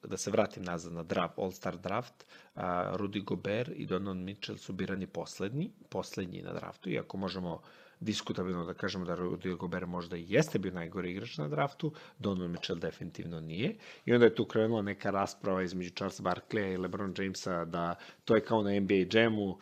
[0.03, 4.73] da se vratim nazad na draft, All-Star draft, a, Rudy Gobert i Donovan Mitchell su
[4.73, 7.61] birani poslednji, poslednji na draftu, iako možemo uh,
[8.05, 12.51] diskutabilno da kažemo da Rudy Gobert možda i jeste bio najgori igrač na draftu, Donovan
[12.51, 13.75] Mitchell definitivno nije.
[14.05, 18.35] I onda je tu krenula neka rasprava između Charles Barkleya i LeBron Jamesa da to
[18.35, 19.57] je kao na NBA Jamu, uh,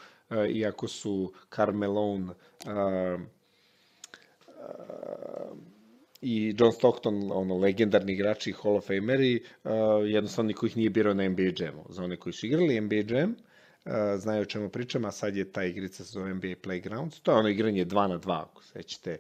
[0.50, 3.22] iako su Carmelone uh,
[4.48, 5.58] uh,
[6.22, 9.72] i John Stockton, ono, legendarni igrači Hall of Fameri, uh,
[10.06, 11.86] jednostavno niko ih nije birao na NBA Jamu.
[11.90, 13.38] Za one koji su igrali NBA Jam, uh,
[14.18, 17.22] znaju o čemu pričam, a sad je ta igrica se zove NBA Playgrounds.
[17.22, 19.18] To je ono igranje 2 na 2, ako sećate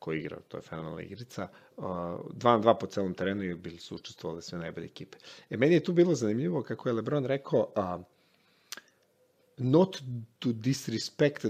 [0.00, 1.48] ko igra, to je fenomenalna igrica.
[1.76, 5.18] 2 na 2 po celom terenu i bili su učestvovali sve najbolje ekipe.
[5.50, 7.72] E, meni je tu bilo zanimljivo kako je LeBron rekao,
[9.60, 10.02] not
[10.38, 11.46] to disrespect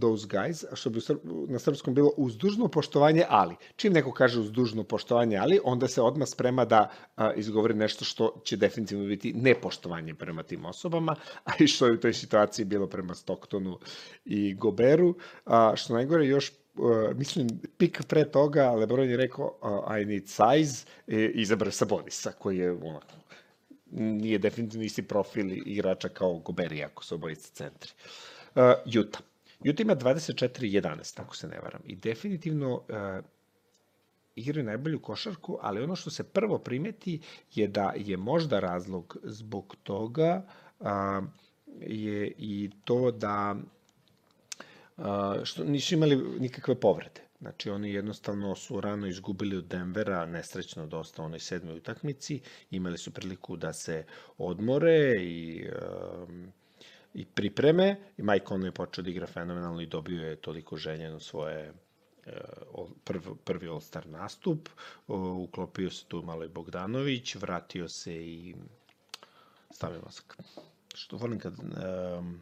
[0.00, 1.00] those guys, što bi
[1.48, 3.56] na srpskom bilo uz dužno poštovanje, ali.
[3.76, 8.04] Čim neko kaže uz dužno poštovanje, ali, onda se odmah sprema da a, izgovori nešto
[8.04, 12.64] što će definitivno biti nepoštovanje prema tim osobama, a i što je u toj situaciji
[12.64, 13.78] bilo prema Stocktonu
[14.24, 20.00] i Goberu, a, što najgore još Uh, mislim, pik pre toga, Lebron je rekao uh,
[20.00, 23.12] I need size i izabrao Sabonisa, koji je onako
[23.92, 27.92] nije definitivno isti profil igrača kao Goberi, ako su obojice centri.
[28.54, 28.62] Uh,
[29.00, 29.20] Utah.
[29.60, 31.80] Utah ima 24-11, ako se ne varam.
[31.86, 33.24] I definitivno uh,
[34.36, 37.20] igraju najbolju košarku, ali ono što se prvo primeti
[37.54, 40.46] je da je možda razlog zbog toga
[40.80, 41.22] a,
[41.80, 43.56] je i to da
[44.96, 47.20] a, što nisu imali nikakve povrede.
[47.42, 52.98] Znači, oni jednostavno su rano izgubili od Denvera, nesrećno dosta u onoj sedmoj utakmici, imali
[52.98, 54.04] su priliku da se
[54.38, 55.68] odmore i,
[56.28, 56.52] um,
[57.14, 61.20] i pripreme, i Mike Conley je počeo da igra fenomenalno i dobio je toliko željeno
[61.20, 61.72] svoje
[62.26, 64.68] uh, prv, prvi All-Star nastup,
[65.08, 68.54] uklopio se tu malo i Bogdanović, vratio se i
[69.70, 70.36] stavio masak.
[70.94, 72.40] Što volim kad um,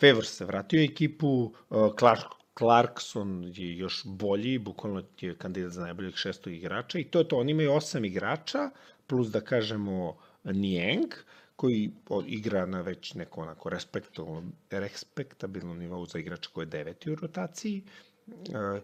[0.00, 6.16] Favors se vratio ekipu, uh, Clark, Clarkson je još bolji, bukvalno je kandidat za najboljeg
[6.16, 8.70] šestog igrača i to je to, oni imaju osam igrača,
[9.06, 11.12] plus da kažemo Niang,
[11.56, 11.92] koji
[12.26, 17.82] igra na već neko onako respektabilno, respektabilno nivou za igrača koji je deveti u rotaciji.
[18.28, 18.80] E,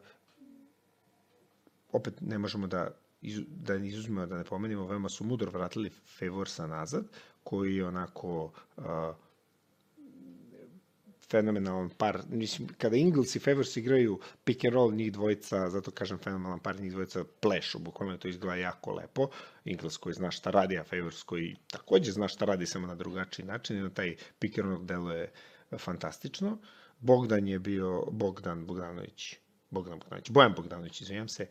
[1.93, 2.91] opet ne možemo da
[3.49, 7.05] da izuzmemo, da ne pomenimo, veoma su mudro vratili Favorsa nazad,
[7.45, 8.45] koji je onako
[8.77, 8.85] uh,
[11.31, 12.23] fenomenalan par.
[12.29, 16.81] Mislim, kada Ingles i Favors igraju pick and roll, njih dvojica, zato kažem fenomenalan par,
[16.81, 19.29] njih dvojica plešu, bukvalno to izgleda jako lepo.
[19.65, 23.47] Ingles koji zna šta radi, a Favors koji takođe zna šta radi, samo na drugačiji
[23.47, 25.33] način i na taj pick and roll deluje
[25.79, 26.59] fantastično.
[27.01, 29.37] Bogdan je bio, Bogdan Bogdanović,
[29.71, 31.47] Bogdan Bogdanović, Bojan Bogdanović, izvinjam se,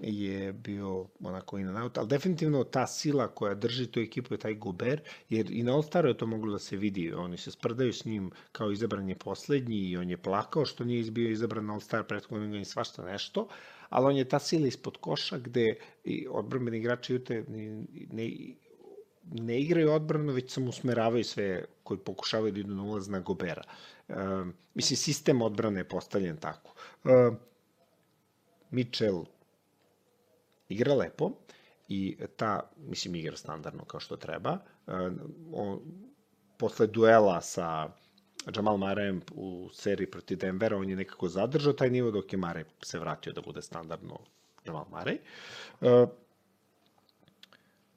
[0.00, 4.38] je bio onako in and out, ali definitivno ta sila koja drži tu ekipu je
[4.38, 7.92] taj Gober, jer i na All-Staru je to moglo da se vidi, oni se sprdaju
[7.92, 11.72] s njim kao izabran je poslednji i on je plakao što nije bio izabran na
[11.72, 13.48] All-Star prethodno i svašta nešto,
[13.88, 18.30] ali on je ta sila ispod koša gde i odbrambeni igrači Jute ne, ne,
[19.30, 23.62] ne igraju odbranu, već samo usmeravaju sve koji pokušavaju da idu na ulaz na Gobera.
[24.08, 24.16] Uh,
[24.74, 26.74] mislim, sistem odbrane je postavljen tako.
[27.04, 27.36] Uh,
[28.70, 29.24] Mitchell
[30.68, 31.30] igra lepo
[31.88, 34.58] i ta, mislim, igra standardno kao što treba.
[34.86, 34.94] Uh,
[35.52, 35.80] on,
[36.58, 37.88] posle duela sa
[38.56, 42.64] Jamal Marejem u seriji protiv Denvera, on je nekako zadržao taj nivo, dok je Mare
[42.82, 44.18] se vratio da bude standardno
[44.64, 45.18] Jamal Marej.
[45.80, 46.08] Uh,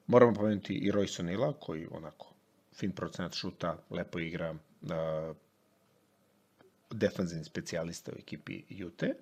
[0.06, 2.34] moramo pomenuti i Royce O'Neal, koji onako
[2.74, 5.36] fin procenat šuta, lepo igra uh,
[6.90, 9.14] defanzivni specijalista u ekipi Jute.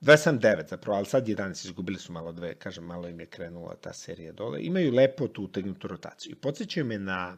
[0.00, 3.92] 29 zapravo, ali sad 11 izgubili su malo dve, kažem, malo im je krenula ta
[3.92, 4.62] serija dole.
[4.62, 6.32] Imaju lepo tu utegnutu rotaciju.
[6.32, 7.36] I podsjećaju me na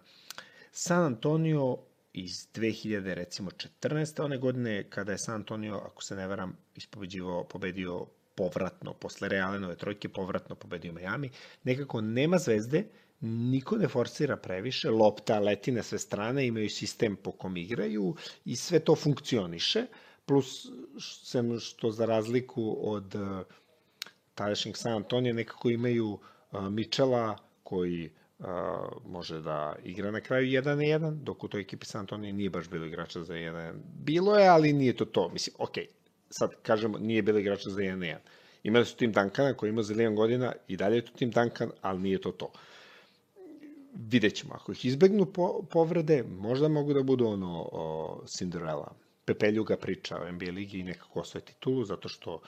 [0.73, 1.79] San Antonio
[2.13, 4.25] iz 2000, recimo, 14.
[4.25, 8.07] one godine, kada je San Antonio, ako se ne varam, ispobeđivo, pobedio
[8.39, 11.31] povratno, posle Realenove trojke, povratno pobedio Miami.
[11.65, 12.85] Nekako nema zvezde,
[13.21, 18.57] niko ne forsira previše, lopta leti na sve strane, imaju sistem po kom igraju i
[18.57, 19.87] sve to funkcioniše,
[20.27, 20.67] plus
[21.01, 23.41] sem što za razliku od uh,
[24.35, 28.47] tadašnjeg San Antonija nekako imaju uh, Michela koji uh,
[29.07, 32.51] može da igra na kraju 1 na 1, dok u toj ekipi San Antonija nije
[32.51, 33.81] baš bilo igrača za 1 na 1.
[34.05, 35.29] Bilo je, ali nije to to.
[35.29, 35.79] Mislim, ok,
[36.31, 38.17] sad kažemo, nije bilo igrača za 1 na 1.
[38.63, 42.01] Imali su tim Duncana koji ima zelijan godina i dalje je to tim Duncan, ali
[42.01, 42.53] nije to to.
[43.95, 44.55] Vidjet ćemo.
[44.55, 48.93] Ako ih izbegnu po, povrede, možda mogu da budu ono o, Cinderella.
[49.25, 52.41] Pepeljuga priča o NBA ligi i nekako osvoje titulu, zato što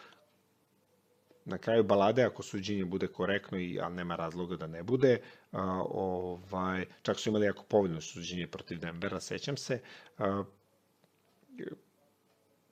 [1.44, 5.20] na kraju balade, ako suđenje bude korektno, i, a nema razloga da ne bude,
[5.52, 9.80] a, ovaj, čak su imali jako povoljno suđenje protiv Denvera, sećam se,
[10.18, 10.44] a,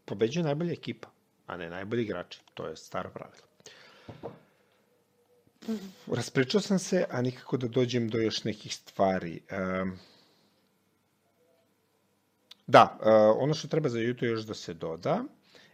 [0.08, 1.08] pobeđuje najbolja ekipa,
[1.46, 2.40] a ne najbolji igrači.
[2.54, 3.48] To je staro pravilo
[6.12, 9.40] raspričao sam se, a nikako da dođem do još nekih stvari.
[9.82, 9.98] Um,
[12.66, 15.24] da, uh, ono što treba za Juto još da se doda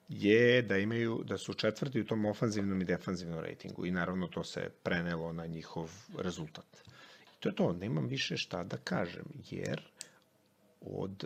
[0.08, 4.44] je da imaju da su četvrti u tom ofanzivnom i defanzivnom rejtingu i naravno to
[4.44, 6.76] se prenelo na njihov rezultat.
[7.22, 9.82] I to je to, nemam više šta da kažem, jer
[10.80, 11.24] od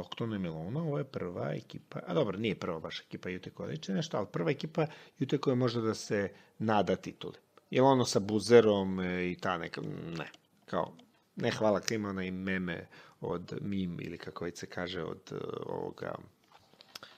[0.00, 3.68] Stocktona i Melona, ovo je prva ekipa, a dobro, nije prva baš ekipa Jute koja
[3.68, 4.86] liče nešto, ali prva ekipa
[5.18, 7.34] Jute koja može da se nada tituli.
[7.70, 9.80] Je ono sa Buzerom e, i ta neka,
[10.18, 10.30] ne,
[10.66, 10.92] kao,
[11.36, 12.86] ne hvala klima onaj meme
[13.20, 16.14] od mim ili kako već se kaže od uh, ovoga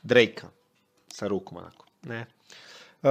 [0.03, 0.49] Drake-a
[1.09, 2.27] sa rukom onako, ne.
[3.03, 3.11] Uh,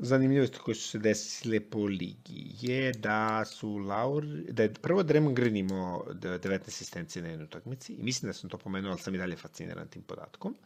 [0.00, 5.34] zanimljivosti koje su se desile po ligi je da su Laur, da je prvo Draymond
[5.34, 9.14] Green imao 19 asistencije na jednoj utakmici i mislim da sam to pomenuo, ali sam
[9.14, 10.56] i dalje fasciniran tim podatkom.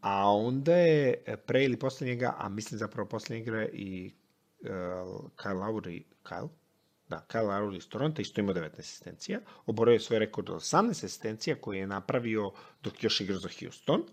[0.00, 4.12] A onda je pre ili posle njega, a mislim zapravo posle igra i
[4.60, 4.68] uh,
[5.36, 6.48] Kyle Lowry, Kyle?
[7.08, 9.40] Da, Kyle Lowry iz Toronto isto imao 19 asistencija.
[9.66, 12.52] Oborio je svoj rekord od 18 asistencija koje je napravio
[12.82, 14.00] dok još igra za Houston.
[14.00, 14.04] E,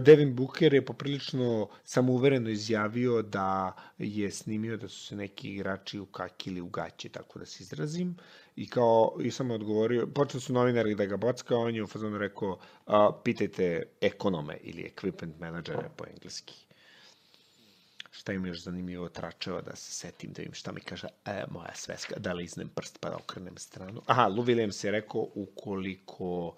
[0.00, 6.60] Devin Booker je poprilično samouvereno izjavio da je snimio da su se neki igrači ukakili
[6.60, 8.16] u gaće, tako da se izrazim.
[8.56, 12.18] I kao, i sam odgovorio, počeli su novinari da ga bocka, on je u fazonu
[12.18, 16.67] rekao, a, pitajte ekonome ili equipment menadžere po engleski
[18.18, 21.74] šta im još zanimljivo tračeva da se setim, da im šta mi kaže e, moja
[21.74, 24.02] sveska, da li iznem prst pa da okrenem stranu.
[24.06, 26.54] Aha, Lou Williams je rekao ukoliko uh,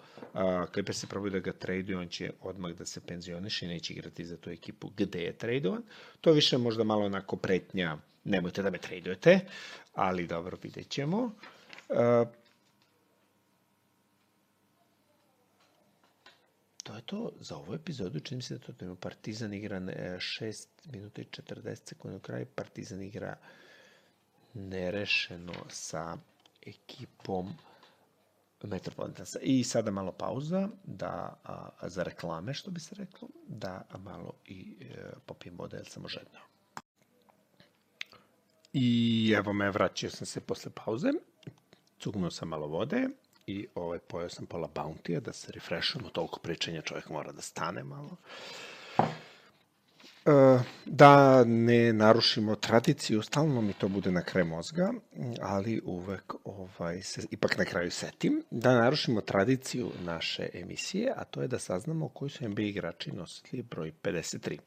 [0.73, 4.25] Clippers se probaju da ga traduju, on će odmah da se penzioniše i neće igrati
[4.25, 5.83] za tu ekipu gde je tradovan.
[6.21, 9.39] To više možda malo onako pretnja, nemojte da me tradujete,
[9.93, 11.23] ali dobro, vidjet ćemo.
[11.89, 12.27] Uh,
[16.83, 18.19] to je to za ovu epizodu.
[18.19, 22.45] Čini se da to ima Partizan igra 6 minuta i 40 sekunda u kraju.
[22.55, 23.37] Partizan igra
[24.53, 26.17] nerešeno sa
[26.61, 27.53] ekipom
[28.63, 29.39] Metropolitansa.
[29.41, 34.75] I sada malo pauza da, a, za reklame, što bi se reklo, da malo i
[34.81, 36.41] e, popijem vode, jer sam ožednao.
[38.73, 41.09] I evo me, vraćao sam se posle pauze,
[41.99, 43.07] cugnuo sam malo vode,
[43.47, 47.83] i ovaj, pojao sam pola bounty da se refreshujemo, toliko pričanja čovjek mora da stane
[47.83, 48.17] malo.
[50.25, 54.93] E, da ne narušimo tradiciju, stalno mi to bude na kraju mozga,
[55.41, 61.41] ali uvek ovaj, se ipak na kraju setim, da narušimo tradiciju naše emisije, a to
[61.41, 64.57] je da saznamo koji su NBA igrači nosili broj 53.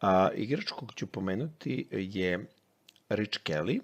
[0.00, 2.46] A, igrač kog ću pomenuti je
[3.08, 3.80] Rich Kelly,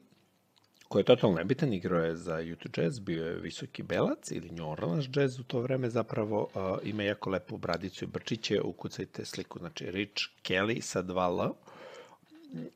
[0.93, 4.71] koji je totalno nebitan, igrao je za Utah Jazz, bio je visoki belac ili New
[4.71, 9.59] Orleans Jazz u to vreme, zapravo uh, ima jako lepu bradicu i brčiće, ukucajte sliku,
[9.59, 11.55] znači Rich Kelly sa dva L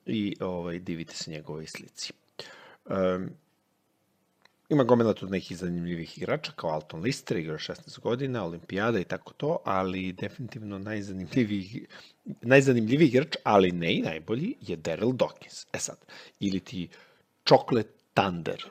[0.06, 2.12] i ovaj, divite se njegovoj slici.
[2.84, 3.30] Um,
[4.68, 9.32] ima gomila tu nekih zanimljivih igrača, kao Alton Lister, igra 16 godina, olimpijada i tako
[9.32, 11.86] to, ali definitivno najzanimljiviji,
[12.42, 15.66] najzanimljiviji igrač, ali ne i najbolji, je Daryl Dawkins.
[15.72, 15.98] E sad,
[16.40, 16.88] ili ti
[17.48, 18.62] Chocolate Thunder,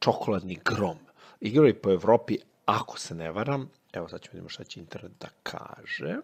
[0.00, 0.98] čokoladni grom.
[1.40, 5.12] Igrao je po Evropi, ako se ne varam, evo sad ćemo vidimo šta će internet
[5.20, 6.16] da kaže.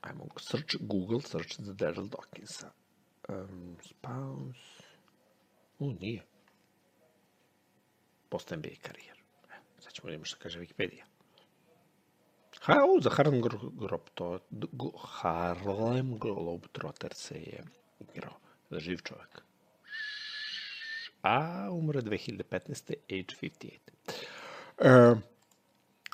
[0.00, 2.66] Ajmo search, Google search za Daryl Dawkinsa.
[3.28, 4.82] Um, spouse...
[5.78, 6.22] U, nije.
[8.28, 9.22] Posle NBA karijer.
[9.50, 11.02] E, sad ćemo vidimo šta kaže Wikipedia.
[12.60, 13.40] Ha, u, za Harlem
[13.72, 14.40] Globetrotter,
[14.98, 17.64] Harlem Globetrotter se je
[18.00, 18.38] igrao.
[18.70, 19.45] Da živ čovek
[21.26, 22.94] a umre 2015.
[23.10, 23.92] age 58.
[24.78, 25.14] E,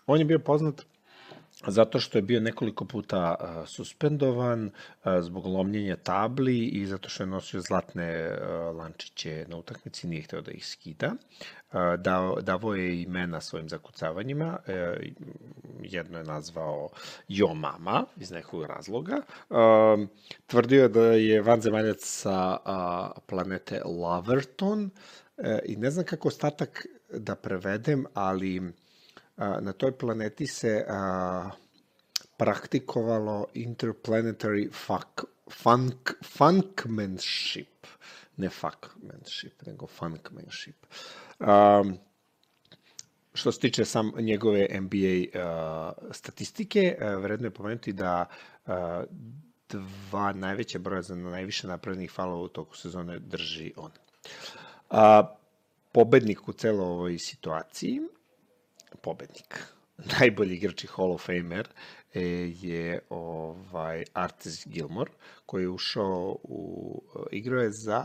[0.06, 0.86] on je bio poznat
[1.66, 4.72] zato što je bio nekoliko puta uh, suspendovan uh,
[5.20, 10.40] zbog lomljenja tabli i zato što je nosio zlatne uh, lančiće na utakmici, nije hteo
[10.40, 11.12] da ih skida.
[11.98, 14.58] Davo, davo je imena svojim zakucavanjima,
[15.82, 16.88] jedno je nazvao
[17.28, 19.16] Jo Mama iz nekog razloga.
[20.46, 22.58] Tvrdio da je vanzemaljac sa
[23.26, 24.90] planete Laverton
[25.64, 28.72] i ne znam kako ostatak da prevedem, ali
[29.37, 31.51] na toj planeti se a,
[32.37, 37.87] praktikovalo interplanetary fuck, funk, funkmanship,
[38.37, 40.87] ne fuckmanship, nego funkmanship.
[41.39, 41.99] Um,
[43.35, 48.26] što se tiče sam njegove NBA uh, statistike, uh, vredno je pomenuti da
[48.66, 48.72] uh,
[49.68, 53.91] dva najveća broja za najviše napravljenih falova u toku sezone drži on.
[54.91, 54.99] Uh,
[55.93, 58.01] pobednik u celoj ovoj situaciji
[58.97, 59.64] pobednik.
[60.18, 61.68] Najbolji igrač i Hall of Famer
[62.14, 62.22] e,
[62.61, 65.11] je ovaj Artis Gilmore,
[65.47, 67.03] koji je ušao u...
[67.30, 68.03] igrao je za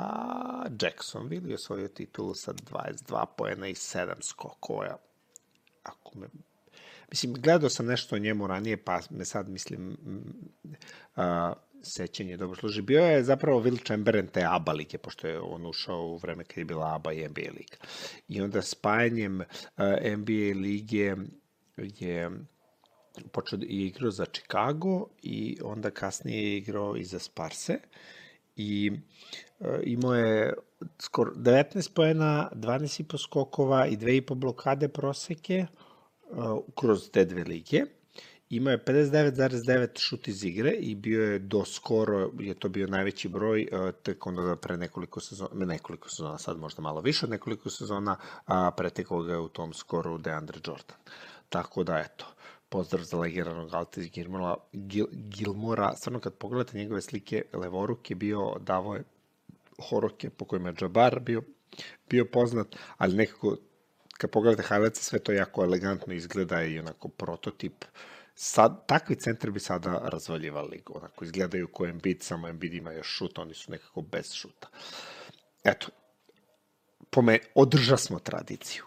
[0.81, 4.97] Jacksonville i osvojio titulu sa 22 poena i 7 skokova.
[5.83, 6.27] Ako me
[7.09, 9.97] Mislim, gledao sam nešto o njemu ranije, pa me sad, mislim,
[11.15, 11.53] a,
[11.83, 12.81] sećanje dobro služi.
[12.81, 16.57] Bio je zapravo Will Chamberlain te ABA lige, pošto je on ušao u vreme kad
[16.57, 17.77] je bila ABA i NBA liga.
[18.27, 19.45] I onda spajanjem uh,
[20.17, 21.15] NBA lige
[21.77, 22.31] je
[23.31, 27.79] počeo i igrao za Chicago i onda kasnije je igrao i za Sparse
[28.55, 28.91] i
[29.59, 30.53] uh, imao je
[30.99, 35.86] skoro 19 poena, 12,5 skokova i 2,5 blokade proseke uh,
[36.75, 37.85] kroz te dve lige
[38.49, 43.29] imao je 59,9 šut iz igre i bio je do skoro, je to bio najveći
[43.29, 43.67] broj,
[44.03, 48.71] tek onda pre nekoliko sezona, nekoliko sezona, sad možda malo više od nekoliko sezona, a
[48.71, 50.97] pretekao ga je u tom skoru DeAndre Jordan.
[51.49, 52.25] Tako da, eto,
[52.69, 58.55] pozdrav za legiranog Altis Gilmora, Gil, Gilmora, stvarno kad pogledate njegove slike, levoruk je bio,
[58.59, 59.03] davo je
[59.89, 61.41] horoke po kojima je Džabar bio,
[62.09, 62.67] bio poznat,
[62.97, 63.57] ali nekako
[64.17, 67.85] kad pogledate highlights, sve to jako elegantno izgleda i onako prototip
[68.35, 70.93] sad, takvi centri bi sada razvaljivali ligu.
[70.95, 74.67] Onako, izgledaju ko Embiid, samo Embiid ima još šut, oni su nekako bez šuta.
[75.63, 75.87] Eto,
[77.09, 78.83] po me, održa smo tradiciju.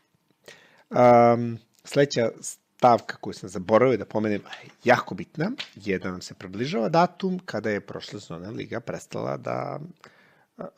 [0.90, 4.42] Um, sledeća stavka koju sam zaboravio da pomenem,
[4.84, 9.80] jako bitna, je da nam se približava datum kada je prošla sezona Liga prestala da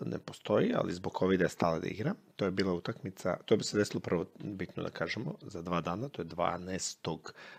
[0.01, 2.15] ne postoji, ali zbog covid je stala da igra.
[2.37, 6.09] To je bila utakmica, to bi se desilo prvo, bitno da kažemo, za dva dana,
[6.09, 7.19] to je 12.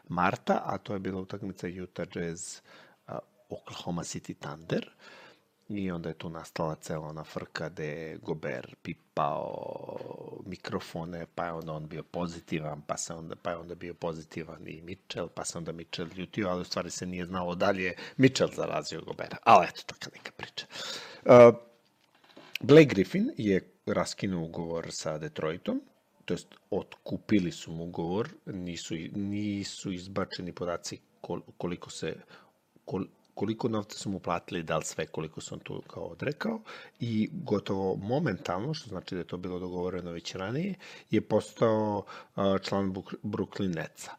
[0.09, 2.59] marta, a to je bila utakmica Utah Jazz
[3.49, 4.89] Oklahoma City Thunder.
[5.69, 9.97] I onda je tu nastala cela ona frka gde je Gober pipao
[10.45, 14.67] mikrofone, pa je onda on bio pozitivan, pa, se onda, pa je onda bio pozitivan
[14.67, 18.51] i Mitchell, pa se onda Mitchell ljutio, ali u stvari se nije znalo dalje Mitchell
[18.55, 19.37] zarazio Gobera.
[19.43, 20.65] Ali eto, taka neka priča.
[21.25, 21.72] Uh,
[22.63, 25.81] Blake Griffin je raskinuo ugovor sa Detroitom,
[26.25, 30.99] to jest otkupili su mu ugovor, nisu, nisu izbačeni podaci
[31.57, 32.15] koliko se
[33.33, 36.61] koliko novca su mu platili, da li sve koliko on tu kao odrekao
[36.99, 40.75] i gotovo momentalno, što znači da je to bilo dogovoreno već ranije,
[41.11, 42.05] je postao
[42.61, 42.93] član
[43.23, 44.11] Brooklyn Netsa.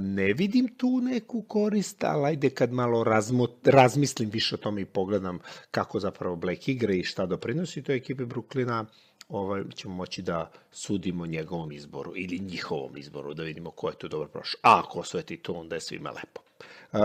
[0.00, 4.84] Ne vidim tu neku korist, ali ajde kad malo razmot, razmislim više o tome i
[4.84, 5.38] pogledam
[5.70, 8.84] kako zapravo Black igra i šta doprinosi toj ekipi Brooklyna,
[9.28, 14.08] ovaj, ćemo moći da sudimo njegovom izboru ili njihovom izboru, da vidimo ko je tu
[14.08, 14.60] dobro prošao.
[14.62, 16.40] A ako osveti to, onda je svima lepo.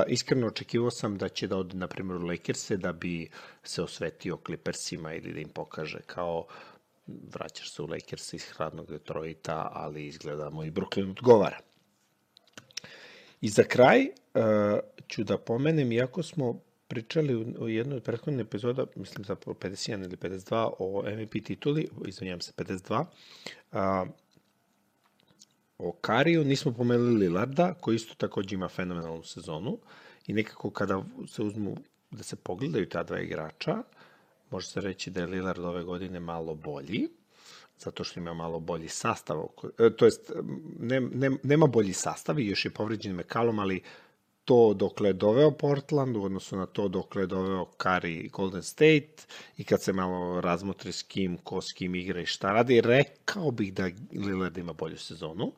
[0.07, 3.29] Iskreno očekivao sam da će da ode, na primjer, u Lakers-e da bi
[3.63, 6.45] se osvetio Clippersima ili da im pokaže kao
[7.07, 11.57] vraćaš se u Lakers iz hradnog Detroita, ali izgleda moj Brooklyn odgovara.
[13.41, 18.85] I za kraj uh, ću da pomenem, iako smo pričali u jednoj od prethodnih epizoda,
[18.95, 23.05] mislim za 51 ili 52, o MVP tituli, izvanjam se 52,
[23.71, 24.09] uh,
[25.77, 29.77] o Kariju, nismo pomenuli Lillarda, koji isto takođe ima fenomenalnu sezonu.
[30.27, 31.77] I nekako kada se uzmu
[32.11, 33.83] da se pogledaju ta dva igrača,
[34.49, 37.09] može se reći da je Lillard ove godine malo bolji,
[37.83, 39.43] zato što ima malo bolji sastav,
[39.79, 40.31] e, to jest
[40.79, 43.81] ne, ne, nema bolji sastav i još je povređen McCallum, ali
[44.45, 48.63] to dokle je doveo Portland u odnosu na to dokle je doveo Kari i Golden
[48.63, 49.23] State
[49.57, 53.51] i kad se malo razmotri s kim, ko s kim igra i šta radi, rekao
[53.51, 55.51] bih da Lillard ima bolju sezonu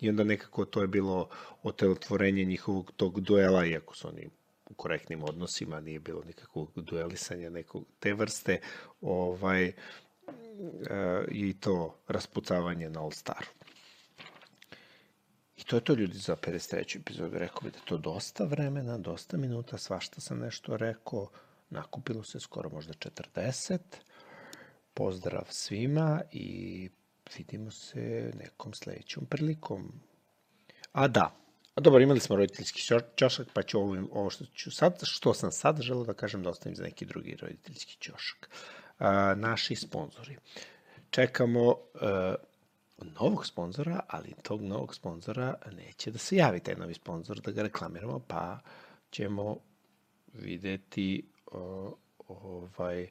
[0.00, 1.28] i onda nekako to je bilo
[1.62, 4.28] otelotvorenje njihovog tog duela, iako su oni
[4.70, 8.60] u korektnim odnosima, nije bilo nikakvog duelisanja nekog te vrste,
[9.00, 9.72] ovaj, E,
[11.28, 13.46] i to raspucavanje na All Staru.
[15.56, 17.00] I to je to ljudi za 53.
[17.00, 17.38] epizodu.
[17.38, 21.28] Rekao bi da to dosta vremena, dosta minuta, svašta sam nešto rekao.
[21.70, 23.78] Nakupilo se skoro možda 40.
[24.94, 26.88] Pozdrav svima i
[27.36, 29.92] vidimo se nekom sledećom prilikom.
[30.92, 31.34] A da,
[31.74, 32.82] a dobro, imali smo roditeljski
[33.16, 36.50] ćošak, pa ću ovo, ovo što ću sad, što sam sad želeo da kažem da
[36.50, 38.50] ostavim za neki drugi roditeljski ćošak.
[39.00, 40.36] Uh, a, naši sponzori.
[41.10, 42.34] Čekamo a,
[43.20, 47.62] novog sponzora, ali tog novog sponzora neće da se javi taj novi sponzor da ga
[47.62, 48.58] reklamiramo, pa
[49.10, 49.56] ćemo
[50.32, 51.96] videti o,
[52.28, 53.08] ovaj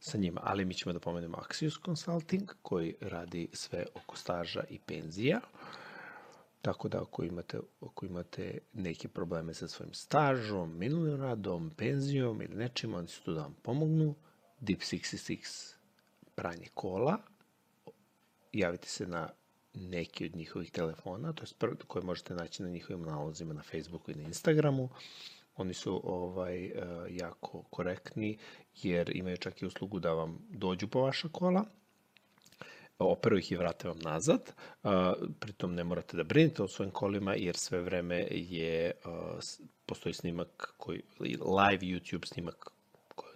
[0.00, 0.40] sa njima.
[0.44, 5.40] Ali mi ćemo da pomenemo Axios Consulting koji radi sve oko staža i penzija.
[6.62, 12.56] Tako da ako imate, ako imate neke probleme sa svojim stažom, minulim radom, penzijom ili
[12.56, 14.14] nečim, oni su tu da vam pomognu.
[14.60, 15.74] Deep 66
[16.34, 17.18] pranje kola,
[18.52, 19.28] javite se na
[19.74, 24.14] neki od njihovih telefona, to je koje možete naći na njihovim nalozima na Facebooku i
[24.14, 24.88] na Instagramu.
[25.56, 26.72] Oni su ovaj e,
[27.08, 28.38] jako korektni
[28.82, 31.64] jer imaju čak i uslugu da vam dođu po vaša kola,
[32.98, 34.52] operu ih i vrate vam nazad.
[35.40, 38.92] pritom ne morate da brinete o svojim kolima jer sve vreme je
[39.86, 42.79] postoji snimak koji live YouTube snimak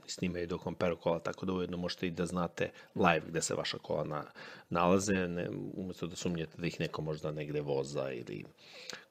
[0.07, 3.55] snimaju dok vam peru kola, tako da ujedno možete i da znate live gde se
[3.55, 4.24] vaša kola na,
[4.70, 8.44] nalaze, ne, umesto da sumnjate da ih neko možda negde voza ili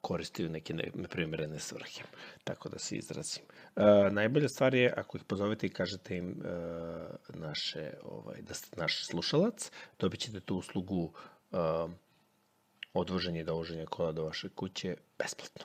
[0.00, 2.02] koristi u neke neprimjerene svrhe.
[2.44, 3.42] Tako da se izrazim.
[3.76, 6.48] E, najbolja stvar je ako ih pozovete i kažete im e,
[7.28, 11.12] naše, ovaj, da ste naš slušalac, dobit ćete tu uslugu
[11.52, 11.56] e,
[12.94, 15.64] odvoženje i dovoženje kola do vaše kuće besplatno.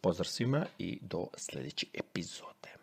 [0.00, 2.77] Pozdrav svima i do sledeće epizode.